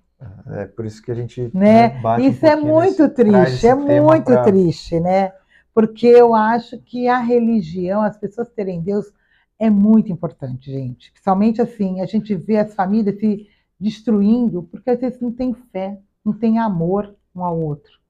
É 0.52 0.66
por 0.66 0.86
isso 0.86 1.02
que 1.02 1.12
a 1.12 1.16
gente 1.16 1.52
né? 1.54 2.02
né 2.02 2.22
isso 2.22 2.46
um 2.46 2.50
é 2.50 2.56
muito 2.56 3.04
nesse, 3.04 3.14
triste, 3.14 3.68
é 3.68 3.76
muito 3.76 4.24
pra... 4.24 4.44
triste, 4.44 5.00
né? 5.00 5.34
Porque 5.74 6.08
eu 6.08 6.34
acho 6.34 6.80
que 6.80 7.08
a 7.08 7.20
religião, 7.20 8.02
as 8.02 8.18
pessoas 8.18 8.50
terem 8.50 8.82
Deus, 8.82 9.12
é 9.60 9.70
muito 9.70 10.12
importante, 10.12 10.72
gente. 10.72 11.12
Principalmente 11.12 11.62
assim, 11.62 12.02
a 12.02 12.06
gente 12.06 12.34
vê 12.36 12.58
as 12.58 12.74
famílias 12.74 13.20
se 13.20 13.48
destruindo 13.84 14.64
porque 14.64 14.90
às 14.90 15.00
vezes 15.00 15.20
não 15.20 15.32
tem 15.32 15.54
fé, 15.54 16.02
não 16.24 16.34
tem 16.34 16.58
amor 16.58 17.16
um 17.36 17.44
ao 17.44 17.60
outro. 17.60 18.02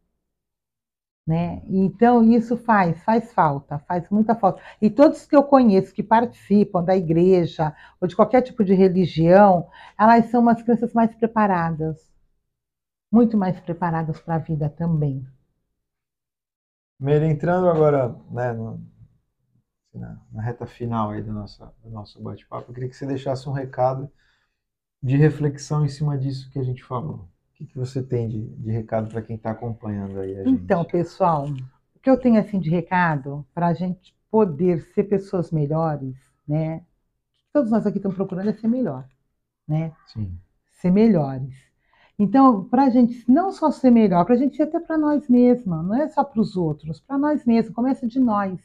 Né? 1.25 1.62
Então, 1.68 2.22
isso 2.22 2.58
faz, 2.58 3.01
faz 3.03 3.32
falta, 3.34 3.80
faz 3.80 4.10
muita 4.10 4.36
falta. 4.36 4.62
E 4.82 4.89
todos 4.89 5.25
que 5.25 5.36
eu 5.36 5.42
conheço 5.42 5.94
que 5.94 6.03
participam 6.03 6.84
da 6.84 6.96
igreja 6.96 7.74
ou 8.00 8.08
de 8.08 8.15
qualquer 8.15 8.42
tipo 8.42 8.63
de 8.63 8.74
religião, 8.74 9.70
elas 9.98 10.25
são 10.25 10.42
umas 10.42 10.62
crianças 10.62 10.94
mais 10.94 11.15
preparadas, 11.15 12.12
muito 13.10 13.38
mais 13.38 13.58
preparadas 13.60 14.20
para 14.20 14.36
a 14.36 14.39
vida 14.39 14.70
também. 14.70 15.25
Meire, 17.00 17.25
entrando 17.25 17.70
agora 17.70 18.13
né, 18.30 18.51
no, 18.51 18.86
na, 19.94 20.22
na, 20.30 20.42
reta 20.42 20.65
final 20.65 21.12
aí 21.12 21.22
do 21.22 21.32
nosso, 21.32 21.65
do 21.82 21.89
nosso 21.89 22.22
bate-papo, 22.22 22.70
eu 22.70 22.74
queria 22.74 22.89
que 22.89 22.96
você 22.96 23.06
deixasse 23.06 23.48
um 23.48 23.53
recado 23.53 24.12
de 25.04 25.18
reflexão 25.18 25.86
em 25.86 25.90
cima 25.90 26.18
disso 26.18 26.50
que 26.50 26.58
a 26.58 26.64
gente 26.64 26.82
falou. 26.82 27.16
O 27.16 27.56
que, 27.56 27.66
que 27.66 27.78
você 27.78 28.02
tem 28.02 28.30
de, 28.30 28.48
de 28.56 28.72
recado 28.72 29.10
para 29.10 29.22
quem 29.22 29.36
está 29.36 29.52
acompanhando 29.52 30.20
aí 30.20 30.40
a 30.40 30.44
gente? 30.44 30.64
Então, 30.64 30.86
pessoal, 30.86 31.46
o 31.46 32.00
que 32.00 32.10
eu 32.10 32.18
tenho 32.18 32.40
assim 32.40 32.58
de 32.58 32.70
recado 32.70 33.46
para 33.54 33.68
a 33.68 33.74
gente 33.74 34.16
poder 34.32 34.82
ser 34.94 35.04
pessoas 35.04 35.52
melhores, 35.52 36.16
né? 36.48 36.82
Todos 37.52 37.70
nós 37.70 37.86
aqui 37.86 37.98
estamos 37.98 38.16
procurando 38.16 38.50
é 38.50 38.54
ser 38.54 38.68
melhor, 38.68 39.06
né? 39.68 39.92
Sim. 40.08 40.40
Ser 40.72 40.90
melhores. 40.90 41.54
Então, 42.18 42.64
para 42.64 42.86
a 42.86 42.90
gente 42.90 43.30
não 43.30 43.52
só 43.52 43.70
ser 43.72 43.92
melhor, 43.92 44.24
para 44.26 44.36
a 44.36 44.38
gente 44.38 44.56
ser 44.56 44.64
até 44.64 44.80
para 44.80 44.98
nós 44.98 45.28
mesmos, 45.28 45.86
não 45.86 45.96
é 45.96 46.08
só 46.08 46.24
para 46.24 46.40
os 46.40 46.56
outros, 46.56 47.02
para 47.02 47.18
nós 47.18 47.46
mesmos, 47.46 47.76
começa 47.76 48.08
de 48.08 48.20
nós, 48.20 48.60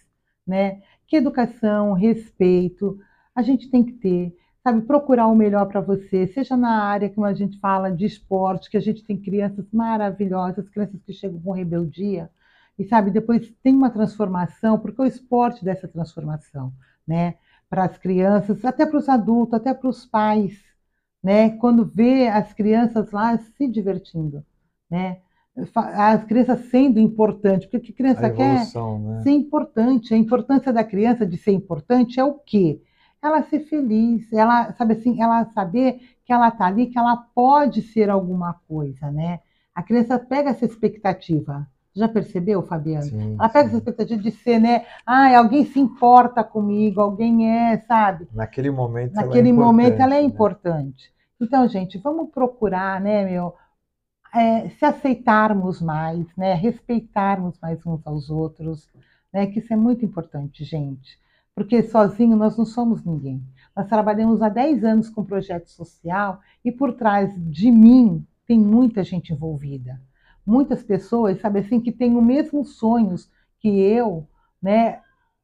né? 0.46 0.80
Que 1.06 1.16
educação, 1.16 1.92
respeito 1.94 2.98
a 3.34 3.42
gente 3.42 3.70
tem 3.70 3.84
que 3.84 3.92
ter 3.92 4.36
sabe, 4.68 4.82
procurar 4.82 5.26
o 5.28 5.34
melhor 5.34 5.66
para 5.66 5.80
você, 5.80 6.26
seja 6.26 6.56
na 6.56 6.82
área 6.82 7.08
que 7.08 7.20
a 7.22 7.32
gente 7.32 7.58
fala 7.58 7.90
de 7.90 8.04
esporte, 8.04 8.70
que 8.70 8.76
a 8.76 8.80
gente 8.80 9.02
tem 9.02 9.16
crianças 9.16 9.66
maravilhosas, 9.72 10.68
crianças 10.68 11.00
que 11.02 11.12
chegam 11.12 11.40
com 11.40 11.52
rebeldia, 11.52 12.30
e 12.78 12.84
sabe, 12.84 13.10
depois 13.10 13.50
tem 13.62 13.74
uma 13.74 13.90
transformação, 13.90 14.78
porque 14.78 15.00
o 15.00 15.06
esporte 15.06 15.64
dessa 15.64 15.88
transformação, 15.88 16.72
né, 17.06 17.34
para 17.68 17.84
as 17.84 17.96
crianças, 17.96 18.64
até 18.64 18.84
para 18.84 18.98
os 18.98 19.08
adultos, 19.08 19.54
até 19.54 19.72
para 19.72 19.88
os 19.88 20.04
pais, 20.04 20.62
né, 21.22 21.50
quando 21.50 21.84
vê 21.84 22.28
as 22.28 22.52
crianças 22.52 23.10
lá 23.10 23.36
se 23.38 23.66
divertindo, 23.66 24.44
né, 24.90 25.18
as 25.74 26.24
crianças 26.24 26.60
sendo 26.66 27.00
importante, 27.00 27.66
porque 27.66 27.86
que 27.86 27.92
criança 27.92 28.30
quer 28.30 28.60
né? 29.00 29.22
ser 29.22 29.30
importante, 29.30 30.14
a 30.14 30.16
importância 30.16 30.72
da 30.72 30.84
criança 30.84 31.26
de 31.26 31.36
ser 31.36 31.50
importante 31.50 32.20
é 32.20 32.24
o 32.24 32.34
quê? 32.34 32.80
Ela 33.22 33.42
ser 33.42 33.60
feliz, 33.60 34.32
ela 34.32 34.72
sabe 34.72 34.94
assim, 34.94 35.20
ela 35.20 35.44
saber 35.46 36.00
que 36.24 36.32
ela 36.32 36.48
está 36.48 36.66
ali, 36.66 36.86
que 36.86 36.98
ela 36.98 37.16
pode 37.34 37.82
ser 37.82 38.10
alguma 38.10 38.54
coisa, 38.68 39.10
né? 39.10 39.40
A 39.74 39.82
criança 39.82 40.18
pega 40.18 40.50
essa 40.50 40.64
expectativa. 40.64 41.66
Já 41.94 42.06
percebeu, 42.08 42.62
Fabiano? 42.62 43.04
Sim, 43.04 43.34
ela 43.34 43.48
pega 43.48 43.64
sim. 43.64 43.68
essa 43.70 43.78
expectativa 43.78 44.22
de 44.22 44.30
ser, 44.30 44.60
né? 44.60 44.86
Ah, 45.04 45.36
alguém 45.36 45.64
se 45.64 45.80
importa 45.80 46.44
comigo, 46.44 47.00
alguém 47.00 47.50
é, 47.50 47.78
sabe? 47.78 48.28
Naquele 48.32 48.70
momento. 48.70 49.14
Naquele 49.14 49.48
ela 49.50 49.60
é 49.60 49.64
momento 49.64 50.00
ela 50.00 50.14
é 50.14 50.20
né? 50.20 50.22
importante. 50.22 51.12
Então, 51.40 51.66
gente, 51.68 51.98
vamos 51.98 52.30
procurar, 52.30 53.00
né, 53.00 53.24
meu, 53.24 53.54
é, 54.34 54.68
se 54.70 54.84
aceitarmos 54.84 55.80
mais, 55.80 56.26
né, 56.36 56.54
respeitarmos 56.54 57.58
mais 57.60 57.84
uns 57.86 58.04
aos 58.06 58.28
outros, 58.28 58.88
né, 59.32 59.46
que 59.46 59.60
isso 59.60 59.72
é 59.72 59.76
muito 59.76 60.04
importante, 60.04 60.64
gente 60.64 61.18
porque 61.58 61.82
sozinho 61.82 62.36
nós 62.36 62.56
não 62.56 62.64
somos 62.64 63.04
ninguém. 63.04 63.42
Nós 63.74 63.88
trabalhamos 63.88 64.40
há 64.40 64.48
10 64.48 64.84
anos 64.84 65.10
com 65.10 65.24
projeto 65.24 65.66
social 65.66 66.40
e 66.64 66.70
por 66.70 66.92
trás 66.92 67.34
de 67.50 67.68
mim 67.72 68.24
tem 68.46 68.56
muita 68.56 69.02
gente 69.02 69.32
envolvida. 69.32 70.00
Muitas 70.46 70.84
pessoas, 70.84 71.40
sabe 71.40 71.58
assim, 71.58 71.80
que 71.80 71.90
têm 71.90 72.16
os 72.16 72.22
mesmos 72.22 72.76
sonhos 72.76 73.28
que 73.58 73.68
eu, 73.68 74.24
né, 74.62 75.00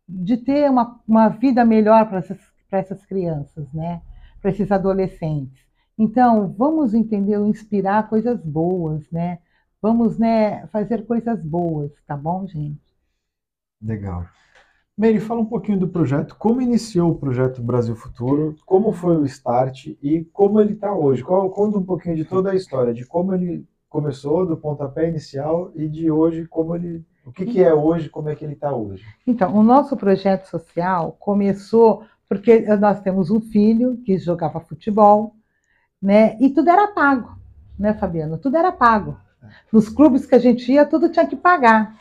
de 0.09 0.37
ter 0.37 0.71
uma, 0.71 1.01
uma 1.07 1.29
vida 1.31 1.65
melhor 1.65 2.09
para 2.09 2.19
essas, 2.19 2.39
essas 2.71 3.05
crianças, 3.05 3.67
né, 3.73 4.01
para 4.41 4.53
esses 4.53 4.71
adolescentes. 4.71 5.67
Então, 5.99 6.55
vamos 6.57 6.95
entender, 6.95 7.41
inspirar 7.41 8.09
coisas 8.09 8.41
boas, 8.41 9.11
né? 9.11 9.41
Vamos, 9.83 10.17
né, 10.17 10.65
fazer 10.69 11.07
coisas 11.07 11.43
boas, 11.43 11.91
tá 12.07 12.17
bom, 12.17 12.47
gente? 12.47 12.81
Legal. 13.83 14.29
Mary, 14.97 15.19
fala 15.19 15.41
um 15.41 15.45
pouquinho 15.45 15.79
do 15.79 15.89
projeto, 15.89 16.37
como 16.39 16.61
iniciou 16.61 17.11
o 17.11 17.17
projeto 17.17 17.61
Brasil 17.61 17.97
Futuro, 17.97 18.55
como 18.65 18.93
foi 18.93 19.17
o 19.17 19.27
start 19.27 19.89
e 20.01 20.25
como 20.33 20.61
ele 20.61 20.75
está 20.75 20.95
hoje. 20.95 21.25
Conta 21.25 21.79
um 21.79 21.85
pouquinho 21.85 22.15
de 22.15 22.25
toda 22.25 22.53
a 22.53 22.55
história, 22.55 22.95
de 22.95 23.05
como 23.05 23.35
ele 23.35 23.67
começou, 23.89 24.47
do 24.47 24.57
pontapé 24.57 25.09
inicial 25.09 25.73
e 25.75 25.89
de 25.89 26.13
hoje, 26.13 26.47
como 26.47 26.77
ele, 26.77 27.05
o 27.27 27.33
que, 27.33 27.45
que 27.45 27.61
é 27.61 27.75
hoje, 27.75 28.09
como 28.09 28.29
é 28.29 28.37
que 28.37 28.45
ele 28.45 28.55
está 28.55 28.73
hoje. 28.73 29.05
Então, 29.27 29.57
o 29.57 29.65
nosso 29.65 29.97
projeto 29.97 30.47
social 30.47 31.17
começou 31.19 32.05
porque 32.29 32.61
nós 32.77 33.01
temos 33.01 33.31
um 33.31 33.41
filho 33.41 33.97
que 34.05 34.17
jogava 34.17 34.61
futebol, 34.61 35.35
né? 36.01 36.37
E 36.41 36.51
tudo 36.51 36.71
era 36.71 36.89
pago, 36.89 37.37
né, 37.79 37.95
Fabiano? 37.95 38.39
Tudo 38.39 38.57
era 38.57 38.71
pago. 38.71 39.17
Nos 39.73 39.89
clubes 39.89 40.25
que 40.25 40.35
a 40.35 40.39
gente 40.39 40.71
ia, 40.73 40.87
tudo 40.87 41.09
tinha 41.09 41.27
que 41.27 41.37
pagar. 41.37 41.97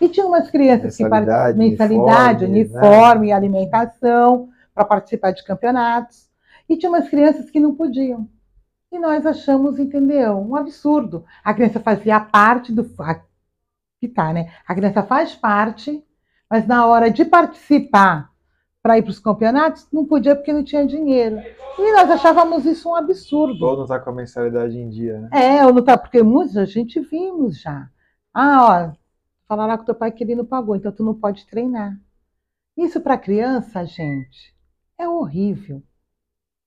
E 0.00 0.08
tinha 0.08 0.26
umas 0.26 0.50
crianças 0.50 0.98
mensalidade, 0.98 1.58
que 1.58 1.68
mensalidade, 1.70 2.44
uniforme, 2.44 2.86
uniforme 2.86 3.26
né? 3.28 3.32
alimentação, 3.32 4.48
para 4.74 4.84
participar 4.84 5.30
de 5.30 5.44
campeonatos. 5.44 6.28
E 6.68 6.76
tinha 6.76 6.90
umas 6.90 7.08
crianças 7.08 7.50
que 7.50 7.60
não 7.60 7.74
podiam. 7.74 8.28
E 8.90 8.98
nós 8.98 9.26
achamos, 9.26 9.78
entendeu? 9.78 10.38
Um 10.38 10.56
absurdo. 10.56 11.24
A 11.42 11.52
criança 11.52 11.80
fazia 11.80 12.20
parte 12.20 12.72
do. 12.72 12.84
Que 14.00 14.08
tá, 14.08 14.32
né? 14.32 14.52
A 14.66 14.74
criança 14.74 15.02
faz 15.02 15.34
parte, 15.34 16.04
mas 16.48 16.66
na 16.66 16.86
hora 16.86 17.10
de 17.10 17.24
participar 17.24 18.30
para 18.82 18.98
ir 18.98 19.02
para 19.02 19.10
os 19.10 19.18
campeonatos, 19.18 19.88
não 19.90 20.04
podia 20.04 20.36
porque 20.36 20.52
não 20.52 20.62
tinha 20.62 20.86
dinheiro. 20.86 21.40
E 21.78 21.92
nós 21.92 22.10
achávamos 22.10 22.66
isso 22.66 22.90
um 22.90 22.94
absurdo. 22.94 23.64
Ou 23.64 23.76
não 23.76 23.84
está 23.84 23.98
com 23.98 24.10
a 24.10 24.14
mensalidade 24.14 24.78
em 24.78 24.90
dia, 24.90 25.20
né? 25.20 25.30
É, 25.32 25.64
ou 25.64 25.72
não 25.72 25.82
tá, 25.82 25.96
porque 25.96 26.22
muitos 26.22 26.56
a 26.56 26.66
gente 26.66 27.00
vimos 27.00 27.58
já. 27.60 27.88
Ah, 28.32 28.92
ó, 28.92 29.03
falaram 29.48 29.70
lá 29.70 29.78
com 29.78 29.84
teu 29.84 29.94
pai 29.94 30.12
que 30.12 30.24
ele 30.24 30.34
não 30.34 30.44
pagou, 30.44 30.76
então 30.76 30.92
tu 30.92 31.04
não 31.04 31.14
pode 31.14 31.46
treinar. 31.46 31.98
Isso 32.76 33.00
para 33.00 33.18
criança, 33.18 33.84
gente, 33.84 34.54
é 34.98 35.08
horrível, 35.08 35.82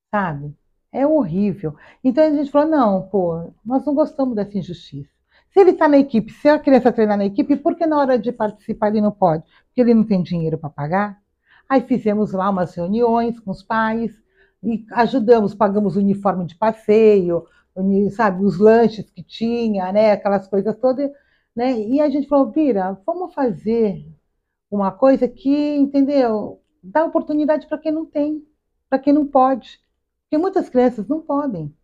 sabe? 0.09 0.55
É 0.91 1.05
horrível. 1.05 1.75
Então 2.03 2.23
a 2.23 2.29
gente 2.31 2.49
falou, 2.49 2.69
não, 2.69 3.07
pô, 3.09 3.51
nós 3.65 3.85
não 3.85 3.93
gostamos 3.93 4.35
dessa 4.35 4.57
injustiça. 4.57 5.09
Se 5.51 5.59
ele 5.59 5.71
está 5.71 5.87
na 5.87 5.97
equipe, 5.97 6.31
se 6.31 6.47
a 6.47 6.59
criança 6.59 6.91
treinar 6.91 7.17
na 7.17 7.25
equipe, 7.25 7.55
por 7.55 7.75
que 7.75 7.85
na 7.85 7.97
hora 7.97 8.17
de 8.17 8.31
participar 8.31 8.89
ele 8.89 9.01
não 9.01 9.11
pode? 9.11 9.43
Porque 9.65 9.81
ele 9.81 9.93
não 9.93 10.03
tem 10.03 10.21
dinheiro 10.21 10.57
para 10.57 10.69
pagar? 10.69 11.21
Aí 11.67 11.81
fizemos 11.81 12.31
lá 12.31 12.49
umas 12.49 12.73
reuniões 12.75 13.39
com 13.39 13.51
os 13.51 13.63
pais 13.63 14.11
e 14.63 14.85
ajudamos, 14.91 15.53
pagamos 15.53 15.95
o 15.95 15.99
uniforme 15.99 16.45
de 16.45 16.55
passeio, 16.55 17.45
sabe, 18.11 18.43
os 18.43 18.57
lanches 18.57 19.09
que 19.09 19.21
tinha, 19.21 19.91
né, 19.91 20.11
aquelas 20.11 20.47
coisas 20.47 20.75
todas, 20.77 21.11
né? 21.57 21.75
E 21.75 21.99
a 21.99 22.07
gente 22.07 22.27
falou, 22.27 22.51
Vira, 22.51 23.01
vamos 23.03 23.33
fazer 23.33 24.05
uma 24.69 24.91
coisa 24.91 25.27
que, 25.27 25.75
entendeu? 25.75 26.61
Dá 26.83 27.03
oportunidade 27.03 27.65
para 27.65 27.79
quem 27.79 27.91
não 27.91 28.05
tem, 28.05 28.47
para 28.87 28.99
quem 28.99 29.11
não 29.11 29.25
pode. 29.25 29.79
Porque 30.21 30.37
muitas 30.37 30.69
crianças 30.69 31.07
não 31.07 31.19
podem. 31.19 31.75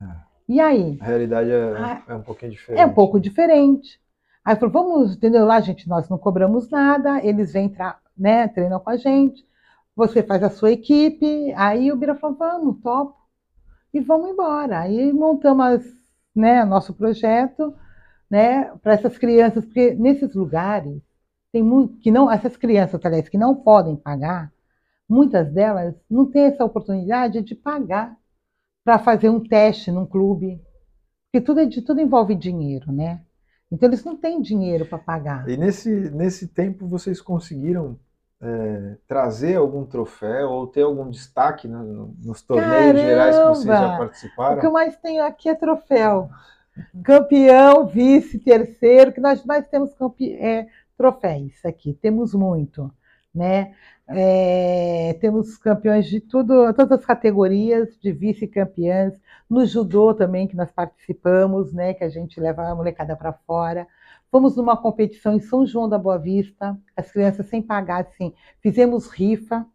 É. 0.00 0.06
E 0.48 0.58
aí? 0.58 0.96
A 1.02 1.04
realidade 1.04 1.50
é, 1.50 1.76
ah, 1.76 2.02
é 2.08 2.14
um 2.14 2.22
pouquinho 2.22 2.52
diferente. 2.52 2.80
É 2.80 2.86
um 2.86 2.94
pouco 2.94 3.20
diferente. 3.20 4.00
Aí 4.42 4.56
falou, 4.56 4.72
vamos, 4.72 5.14
entendeu? 5.14 5.44
Lá, 5.44 5.60
gente, 5.60 5.86
nós 5.86 6.08
não 6.08 6.16
cobramos 6.16 6.70
nada, 6.70 7.22
eles 7.22 7.52
vêm, 7.52 7.70
né, 8.16 8.48
treinam 8.48 8.80
com 8.80 8.88
a 8.88 8.96
gente, 8.96 9.46
você 9.94 10.22
faz 10.22 10.42
a 10.42 10.48
sua 10.48 10.72
equipe, 10.72 11.52
aí 11.52 11.92
o 11.92 11.96
Bira 11.96 12.14
falou, 12.14 12.38
vamos, 12.38 12.80
topo, 12.80 13.20
e 13.92 14.00
vamos 14.00 14.30
embora. 14.30 14.80
Aí 14.80 15.12
montamos 15.12 15.84
né, 16.34 16.64
nosso 16.64 16.94
projeto 16.94 17.76
né, 18.30 18.72
para 18.82 18.94
essas 18.94 19.18
crianças, 19.18 19.64
porque 19.64 19.94
nesses 19.94 20.34
lugares 20.34 21.02
tem 21.52 21.62
muito, 21.62 21.98
que 21.98 22.10
não, 22.10 22.30
essas 22.30 22.56
crianças, 22.56 23.00
aliás, 23.04 23.28
que 23.28 23.36
não 23.36 23.54
podem 23.56 23.96
pagar, 23.96 24.52
muitas 25.08 25.52
delas 25.52 25.94
não 26.08 26.30
têm 26.30 26.44
essa 26.44 26.64
oportunidade 26.64 27.42
de 27.42 27.54
pagar 27.54 28.16
para 28.84 28.98
fazer 28.98 29.28
um 29.28 29.40
teste 29.40 29.90
num 29.90 30.06
clube, 30.06 30.62
porque 31.26 31.44
tudo, 31.44 31.60
é 31.60 31.66
de, 31.66 31.82
tudo 31.82 32.00
envolve 32.00 32.34
dinheiro, 32.34 32.92
né? 32.92 33.20
Então 33.70 33.88
eles 33.88 34.04
não 34.04 34.16
têm 34.16 34.40
dinheiro 34.40 34.86
para 34.86 34.98
pagar. 34.98 35.48
E 35.48 35.56
nesse, 35.56 35.90
nesse 36.10 36.48
tempo 36.48 36.88
vocês 36.88 37.20
conseguiram 37.20 37.98
é, 38.40 38.96
trazer 39.06 39.56
algum 39.56 39.84
troféu 39.84 40.50
ou 40.50 40.66
ter 40.66 40.82
algum 40.82 41.08
destaque 41.10 41.68
no, 41.68 42.14
nos 42.18 42.42
torneios 42.42 42.72
Caramba! 42.72 42.98
gerais 42.98 43.36
que 43.36 43.44
vocês 43.44 43.64
já 43.64 43.98
participaram? 43.98 44.56
O 44.56 44.60
que 44.60 44.66
eu 44.66 44.72
mais 44.72 44.96
tenho 44.96 45.24
aqui 45.24 45.48
é 45.48 45.54
troféu. 45.54 46.30
Campeão, 47.02 47.86
vice, 47.86 48.38
terceiro, 48.38 49.12
que 49.12 49.20
nós 49.20 49.44
mais 49.44 49.66
temos 49.68 49.90
é, 50.38 50.66
troféus 50.96 51.64
aqui, 51.64 51.94
temos 51.94 52.34
muito, 52.34 52.92
né? 53.34 53.74
É, 54.08 55.14
temos 55.20 55.56
campeões 55.56 56.06
de 56.06 56.20
tudo, 56.20 56.72
todas 56.74 56.98
as 56.98 57.06
categorias, 57.06 57.96
de 58.00 58.12
vice-campeãs, 58.12 59.14
no 59.48 59.64
judô 59.64 60.12
também, 60.14 60.48
que 60.48 60.56
nós 60.56 60.70
participamos, 60.72 61.72
né? 61.72 61.94
Que 61.94 62.04
a 62.04 62.08
gente 62.08 62.40
leva 62.40 62.68
a 62.68 62.74
molecada 62.74 63.16
para 63.16 63.32
fora. 63.32 63.86
Fomos 64.30 64.56
numa 64.56 64.76
competição 64.76 65.34
em 65.34 65.40
São 65.40 65.66
João 65.66 65.88
da 65.88 65.98
Boa 65.98 66.18
Vista, 66.18 66.78
as 66.96 67.10
crianças 67.10 67.46
sem 67.46 67.62
pagar, 67.62 68.02
assim, 68.02 68.32
fizemos 68.60 69.08
rifa 69.08 69.66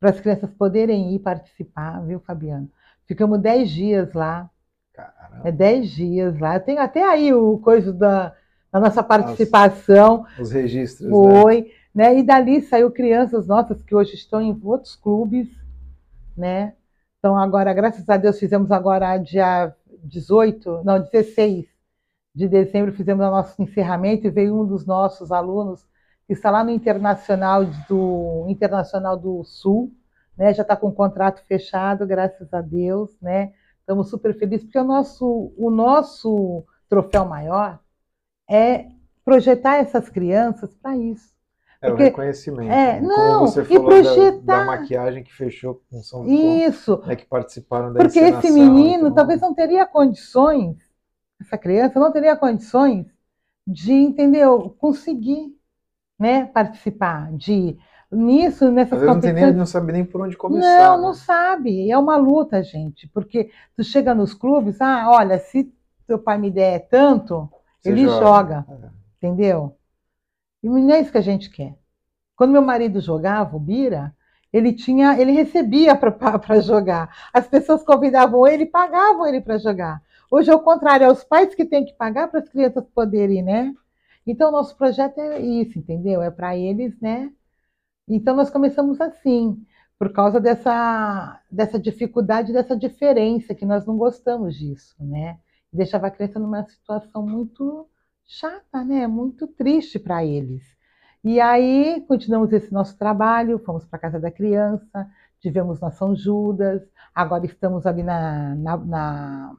para 0.00 0.10
as 0.10 0.20
crianças 0.20 0.50
poderem 0.52 1.14
ir 1.14 1.18
participar, 1.20 2.00
viu, 2.06 2.20
Fabiano? 2.20 2.70
Ficamos 3.06 3.40
dez 3.40 3.70
dias 3.70 4.12
lá. 4.12 4.50
Caramba. 4.96 5.48
É 5.48 5.52
dez 5.52 5.90
dias 5.90 6.38
lá. 6.38 6.56
Eu 6.56 6.60
tenho 6.60 6.80
até 6.80 7.04
aí 7.04 7.34
o 7.34 7.58
coisa 7.58 7.92
da, 7.92 8.34
da 8.72 8.80
nossa 8.80 9.02
participação. 9.02 10.24
Os, 10.38 10.48
os 10.48 10.52
registros. 10.52 11.10
Foi. 11.10 11.72
Né? 11.94 12.14
né? 12.14 12.18
E 12.18 12.22
dali 12.22 12.62
saiu 12.62 12.90
crianças 12.90 13.46
nossas 13.46 13.82
que 13.82 13.94
hoje 13.94 14.14
estão 14.14 14.40
em 14.40 14.58
outros 14.64 14.96
clubes, 14.96 15.48
né? 16.36 16.72
Então, 17.18 17.36
agora, 17.36 17.74
graças 17.74 18.08
a 18.08 18.16
Deus, 18.16 18.38
fizemos 18.38 18.70
agora 18.72 19.18
dia 19.18 19.74
18, 20.04 20.82
não, 20.84 21.00
16 21.00 21.66
de 22.34 22.48
dezembro 22.48 22.92
fizemos 22.92 23.26
o 23.26 23.30
nosso 23.30 23.60
encerramento 23.62 24.26
e 24.26 24.30
veio 24.30 24.60
um 24.60 24.66
dos 24.66 24.84
nossos 24.84 25.32
alunos 25.32 25.86
que 26.26 26.34
está 26.34 26.50
lá 26.50 26.62
no 26.62 26.70
Internacional 26.70 27.64
do 27.88 28.44
Internacional 28.48 29.16
do 29.16 29.42
Sul, 29.44 29.90
né? 30.36 30.52
Já 30.52 30.62
está 30.62 30.76
com 30.76 30.88
o 30.88 30.92
contrato 30.92 31.42
fechado, 31.46 32.06
graças 32.06 32.52
a 32.52 32.60
Deus, 32.60 33.10
né? 33.20 33.52
Estamos 33.86 34.10
super 34.10 34.36
felizes 34.36 34.64
porque 34.64 34.78
o 34.78 34.84
nosso 34.84 35.54
o 35.56 35.70
nosso 35.70 36.64
troféu 36.88 37.24
maior 37.24 37.78
é 38.50 38.88
projetar 39.24 39.76
essas 39.76 40.08
crianças 40.08 40.74
para 40.74 40.96
isso. 40.96 41.32
É 41.80 41.88
porque, 41.88 42.02
o 42.02 42.06
reconhecimento. 42.06 42.72
É, 42.72 43.00
né? 43.00 43.00
não, 43.00 43.38
Como 43.38 43.46
você 43.46 43.64
falou 43.64 43.82
e 43.82 44.02
projetar... 44.02 44.38
da, 44.44 44.58
da 44.58 44.64
maquiagem 44.64 45.22
que 45.22 45.32
fechou 45.32 45.82
com 45.88 46.02
São 46.02 46.26
Isso. 46.26 47.00
Né, 47.06 47.14
que 47.14 47.26
participaram 47.26 47.92
da 47.92 48.00
Porque 48.00 48.18
esse 48.18 48.50
menino 48.50 49.02
então... 49.02 49.14
talvez 49.14 49.40
não 49.40 49.54
teria 49.54 49.86
condições 49.86 50.76
essa 51.40 51.58
criança 51.58 52.00
não 52.00 52.12
teria 52.12 52.36
condições 52.36 53.06
de, 53.66 53.92
entendeu, 53.92 54.70
conseguir 54.78 55.54
né, 56.18 56.46
participar 56.46 57.32
de 57.32 57.76
nisso, 58.16 58.70
nessas 58.70 59.00
Às 59.00 59.08
competições. 59.08 59.40
Não, 59.40 59.48
nem, 59.48 59.56
não 59.56 59.66
sabe 59.66 59.92
nem 59.92 60.04
por 60.04 60.20
onde 60.20 60.36
começar. 60.36 60.66
Não, 60.66 60.96
né? 60.96 61.02
não 61.02 61.14
sabe. 61.14 61.90
É 61.90 61.98
uma 61.98 62.16
luta, 62.16 62.62
gente, 62.62 63.08
porque 63.08 63.50
tu 63.76 63.84
chega 63.84 64.14
nos 64.14 64.34
clubes, 64.34 64.80
ah, 64.80 65.10
olha, 65.10 65.38
se 65.38 65.72
teu 66.06 66.18
pai 66.18 66.38
me 66.38 66.50
der 66.50 66.88
tanto, 66.88 67.48
Você 67.80 67.90
ele 67.90 68.04
joga, 68.04 68.64
joga 68.68 68.86
é. 68.86 68.90
entendeu? 69.16 69.76
E 70.62 70.68
não 70.68 70.92
é 70.92 71.00
isso 71.00 71.12
que 71.12 71.18
a 71.18 71.22
gente 71.22 71.50
quer. 71.50 71.74
Quando 72.34 72.52
meu 72.52 72.62
marido 72.62 73.00
jogava, 73.00 73.56
o 73.56 73.60
Bira, 73.60 74.14
ele 74.52 74.72
tinha, 74.72 75.20
ele 75.20 75.32
recebia 75.32 75.94
para 75.94 76.60
jogar. 76.60 77.14
As 77.32 77.46
pessoas 77.46 77.82
convidavam 77.82 78.46
ele, 78.46 78.66
pagavam 78.66 79.26
ele 79.26 79.40
para 79.40 79.58
jogar. 79.58 80.02
Hoje 80.30 80.50
é 80.50 80.54
o 80.54 80.60
contrário, 80.60 81.04
é 81.04 81.10
os 81.10 81.22
pais 81.22 81.54
que 81.54 81.64
têm 81.64 81.84
que 81.84 81.94
pagar 81.94 82.28
para 82.28 82.40
as 82.40 82.48
crianças 82.48 82.84
poderem, 82.94 83.42
né? 83.42 83.72
Então, 84.26 84.50
nosso 84.50 84.76
projeto 84.76 85.18
é 85.18 85.40
isso, 85.40 85.78
entendeu? 85.78 86.20
É 86.20 86.30
para 86.30 86.56
eles, 86.56 86.98
né? 87.00 87.30
Então, 88.08 88.36
nós 88.36 88.50
começamos 88.50 89.00
assim, 89.00 89.64
por 89.98 90.12
causa 90.12 90.40
dessa, 90.40 91.40
dessa 91.50 91.78
dificuldade, 91.78 92.52
dessa 92.52 92.76
diferença, 92.76 93.54
que 93.54 93.64
nós 93.66 93.84
não 93.86 93.96
gostamos 93.96 94.54
disso, 94.56 94.94
né? 95.00 95.38
Deixava 95.72 96.06
a 96.06 96.10
criança 96.10 96.38
numa 96.38 96.64
situação 96.64 97.26
muito 97.26 97.88
chata, 98.24 98.84
né? 98.84 99.06
Muito 99.06 99.46
triste 99.46 99.98
para 99.98 100.24
eles. 100.24 100.62
E 101.24 101.40
aí, 101.40 102.04
continuamos 102.06 102.52
esse 102.52 102.72
nosso 102.72 102.96
trabalho, 102.96 103.58
fomos 103.58 103.84
para 103.84 103.96
a 103.98 104.00
Casa 104.00 104.20
da 104.20 104.30
Criança, 104.30 105.10
tivemos 105.40 105.80
na 105.80 105.90
São 105.90 106.14
Judas, 106.14 106.82
agora 107.14 107.44
estamos 107.46 107.86
ali 107.86 108.02
na, 108.02 108.54
na, 108.54 108.76
na 108.76 109.56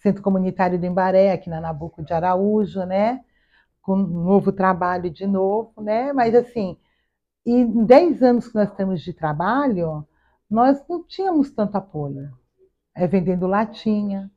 Centro 0.00 0.22
Comunitário 0.22 0.78
do 0.78 0.86
Embaré, 0.86 1.32
aqui 1.32 1.50
na 1.50 1.60
Nabuco 1.60 2.02
de 2.04 2.12
Araújo, 2.12 2.84
né? 2.84 3.24
Com 3.82 3.94
um 3.96 4.24
novo 4.24 4.52
trabalho 4.52 5.10
de 5.10 5.26
novo, 5.26 5.80
né? 5.82 6.12
Mas 6.12 6.34
assim, 6.34 6.76
em 7.44 7.84
10 7.84 8.22
anos 8.22 8.48
que 8.48 8.54
nós 8.54 8.72
temos 8.74 9.00
de 9.02 9.12
trabalho, 9.12 10.06
nós 10.50 10.82
não 10.88 11.02
tínhamos 11.04 11.50
tanto 11.50 11.76
apoio. 11.76 12.30
É 12.94 13.06
vendendo 13.06 13.46
latinha, 13.46 14.30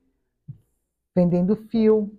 vendendo 1.15 1.55
fio, 1.55 2.11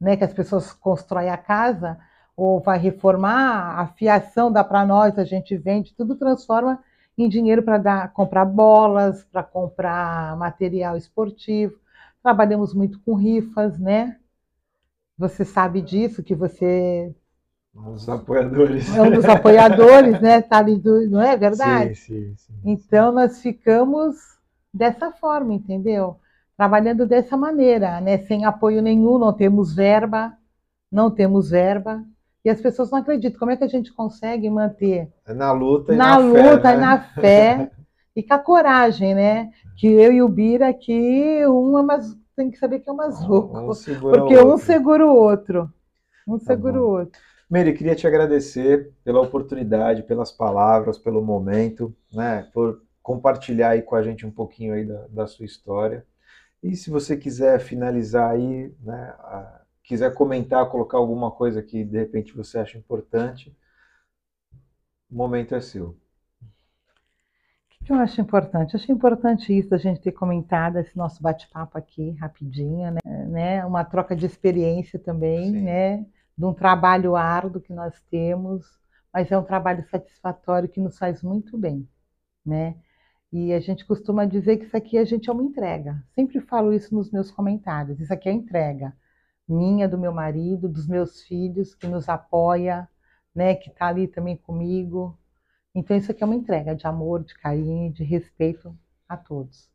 né? 0.00 0.16
Que 0.16 0.24
as 0.24 0.32
pessoas 0.32 0.72
constroem 0.72 1.30
a 1.30 1.36
casa 1.36 1.98
ou 2.36 2.60
vai 2.60 2.78
reformar, 2.78 3.78
a 3.78 3.86
fiação 3.88 4.50
dá 4.50 4.64
para 4.64 4.84
nós, 4.84 5.18
a 5.18 5.24
gente 5.24 5.56
vende, 5.56 5.94
tudo 5.94 6.16
transforma 6.16 6.82
em 7.16 7.28
dinheiro 7.28 7.62
para 7.62 8.08
comprar 8.08 8.44
bolas, 8.44 9.24
para 9.24 9.42
comprar 9.42 10.36
material 10.36 10.96
esportivo. 10.96 11.78
Trabalhamos 12.22 12.74
muito 12.74 13.00
com 13.02 13.14
rifas, 13.14 13.78
né? 13.78 14.18
Você 15.16 15.44
sabe 15.44 15.80
disso, 15.80 16.22
que 16.22 16.34
você. 16.34 17.14
Um 17.76 17.92
dos 17.92 18.08
apoiadores. 18.08 18.96
É 18.96 19.02
um 19.02 19.10
dos 19.10 19.24
apoiadores, 19.24 20.20
né? 20.20 20.40
Tá 20.40 20.58
ali 20.58 20.76
do, 20.76 21.08
não 21.10 21.20
é 21.20 21.36
verdade? 21.36 21.94
Sim, 21.96 22.14
sim, 22.14 22.34
sim, 22.36 22.54
então 22.64 23.10
nós 23.12 23.42
ficamos 23.42 24.16
dessa 24.72 25.10
forma, 25.10 25.52
entendeu? 25.52 26.16
Trabalhando 26.56 27.04
dessa 27.04 27.36
maneira, 27.36 28.00
né? 28.00 28.18
Sem 28.18 28.44
apoio 28.44 28.80
nenhum, 28.80 29.18
não 29.18 29.32
temos 29.32 29.74
verba, 29.74 30.32
não 30.90 31.10
temos 31.10 31.50
verba. 31.50 32.04
E 32.44 32.50
as 32.50 32.60
pessoas 32.60 32.90
não 32.90 32.98
acreditam. 32.98 33.38
Como 33.38 33.50
é 33.50 33.56
que 33.56 33.64
a 33.64 33.68
gente 33.68 33.92
consegue 33.92 34.48
manter? 34.48 35.10
É 35.26 35.34
na 35.34 35.50
luta 35.50 35.94
e 35.94 35.96
na, 35.96 36.10
na 36.10 36.16
luta 36.18 36.60
fé, 36.60 36.68
né? 36.68 36.76
e 36.76 36.80
na 36.80 36.98
fé 37.00 37.70
e 38.14 38.22
com 38.22 38.34
a 38.34 38.38
coragem, 38.38 39.14
né? 39.14 39.50
Que 39.76 39.88
eu 39.88 40.12
e 40.12 40.22
o 40.22 40.28
Bira 40.28 40.68
aqui, 40.68 41.44
uma, 41.46 41.82
mas 41.82 42.16
tem 42.36 42.50
que 42.50 42.58
saber 42.58 42.80
que 42.80 42.88
é 42.88 42.92
umas 42.92 43.20
roupas. 43.22 43.88
Um 43.88 44.00
porque 44.00 44.38
um 44.38 44.56
segura 44.58 45.06
o 45.06 45.14
outro. 45.14 45.70
Um 46.26 46.38
tá 46.38 46.44
segura 46.44 46.80
o 46.80 46.86
outro. 46.86 47.18
Meire, 47.48 47.74
queria 47.74 47.94
te 47.94 48.06
agradecer 48.06 48.92
pela 49.04 49.20
oportunidade, 49.20 50.02
pelas 50.02 50.32
palavras, 50.32 50.98
pelo 50.98 51.22
momento, 51.22 51.94
né, 52.12 52.48
por 52.52 52.82
compartilhar 53.02 53.70
aí 53.70 53.82
com 53.82 53.94
a 53.94 54.02
gente 54.02 54.26
um 54.26 54.30
pouquinho 54.30 54.74
aí 54.74 54.84
da, 54.84 55.06
da 55.08 55.26
sua 55.26 55.44
história. 55.44 56.06
E 56.62 56.74
se 56.74 56.88
você 56.88 57.16
quiser 57.16 57.60
finalizar 57.60 58.30
aí, 58.30 58.74
né, 58.80 59.14
a, 59.18 59.60
quiser 59.82 60.14
comentar, 60.14 60.68
colocar 60.70 60.96
alguma 60.96 61.30
coisa 61.30 61.62
que 61.62 61.84
de 61.84 61.98
repente 61.98 62.34
você 62.34 62.58
acha 62.58 62.78
importante, 62.78 63.54
o 65.10 65.14
momento 65.14 65.54
é 65.54 65.60
seu. 65.60 65.96
O 67.82 67.84
que 67.84 67.92
eu 67.92 67.96
acho 67.96 68.18
importante? 68.18 68.74
Acho 68.74 68.90
importante 68.90 69.56
isso, 69.56 69.74
a 69.74 69.78
gente 69.78 70.00
ter 70.00 70.12
comentado 70.12 70.78
esse 70.78 70.96
nosso 70.96 71.22
bate-papo 71.22 71.76
aqui, 71.76 72.12
rapidinho, 72.12 72.90
né? 72.90 73.26
né? 73.28 73.66
Uma 73.66 73.84
troca 73.84 74.16
de 74.16 74.24
experiência 74.24 74.98
também, 74.98 75.52
Sim. 75.52 75.60
né? 75.60 76.06
De 76.36 76.44
um 76.44 76.54
trabalho 76.54 77.16
árduo 77.16 77.60
que 77.60 77.72
nós 77.72 78.00
temos, 78.10 78.66
mas 79.12 79.30
é 79.30 79.38
um 79.38 79.44
trabalho 79.44 79.88
satisfatório 79.88 80.68
que 80.68 80.80
nos 80.80 80.98
faz 80.98 81.22
muito 81.22 81.56
bem, 81.56 81.88
né? 82.44 82.76
E 83.32 83.52
a 83.52 83.60
gente 83.60 83.84
costuma 83.84 84.24
dizer 84.24 84.58
que 84.58 84.66
isso 84.66 84.76
aqui 84.76 84.98
a 84.98 85.04
gente 85.04 85.28
é 85.28 85.32
uma 85.32 85.42
entrega. 85.42 86.02
Sempre 86.14 86.40
falo 86.40 86.72
isso 86.72 86.94
nos 86.94 87.10
meus 87.10 87.30
comentários. 87.30 88.00
Isso 88.00 88.12
aqui 88.12 88.28
é 88.28 88.32
entrega 88.32 88.94
minha, 89.48 89.88
do 89.88 89.98
meu 89.98 90.12
marido, 90.12 90.68
dos 90.68 90.86
meus 90.86 91.22
filhos, 91.22 91.74
que 91.74 91.86
nos 91.86 92.08
apoia, 92.08 92.88
né, 93.34 93.54
que 93.54 93.70
está 93.70 93.88
ali 93.88 94.08
também 94.08 94.36
comigo. 94.36 95.18
Então 95.74 95.96
isso 95.96 96.10
aqui 96.10 96.22
é 96.22 96.26
uma 96.26 96.34
entrega 96.34 96.74
de 96.74 96.86
amor, 96.86 97.24
de 97.24 97.34
carinho, 97.34 97.92
de 97.92 98.04
respeito 98.04 98.76
a 99.08 99.16
todos. 99.16 99.68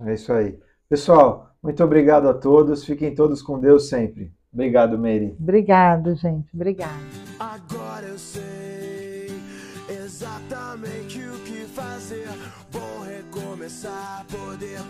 É 0.00 0.14
isso 0.14 0.32
aí. 0.32 0.58
Pessoal, 0.88 1.54
muito 1.62 1.82
obrigado 1.82 2.28
a 2.28 2.34
todos. 2.34 2.84
Fiquem 2.84 3.14
todos 3.14 3.42
com 3.42 3.58
Deus 3.60 3.88
sempre. 3.88 4.32
Obrigado, 4.56 4.98
Mary. 4.98 5.36
Obrigado, 5.38 6.14
gente. 6.14 6.48
Obrigado. 6.54 6.90
Agora 7.38 8.06
eu 8.06 8.18
sei 8.18 9.28
exatamente 9.86 11.18
o 11.18 11.38
que 11.40 11.66
fazer. 11.66 12.26
Vou 12.70 13.02
recomeçar, 13.02 14.24
poder 14.30 14.80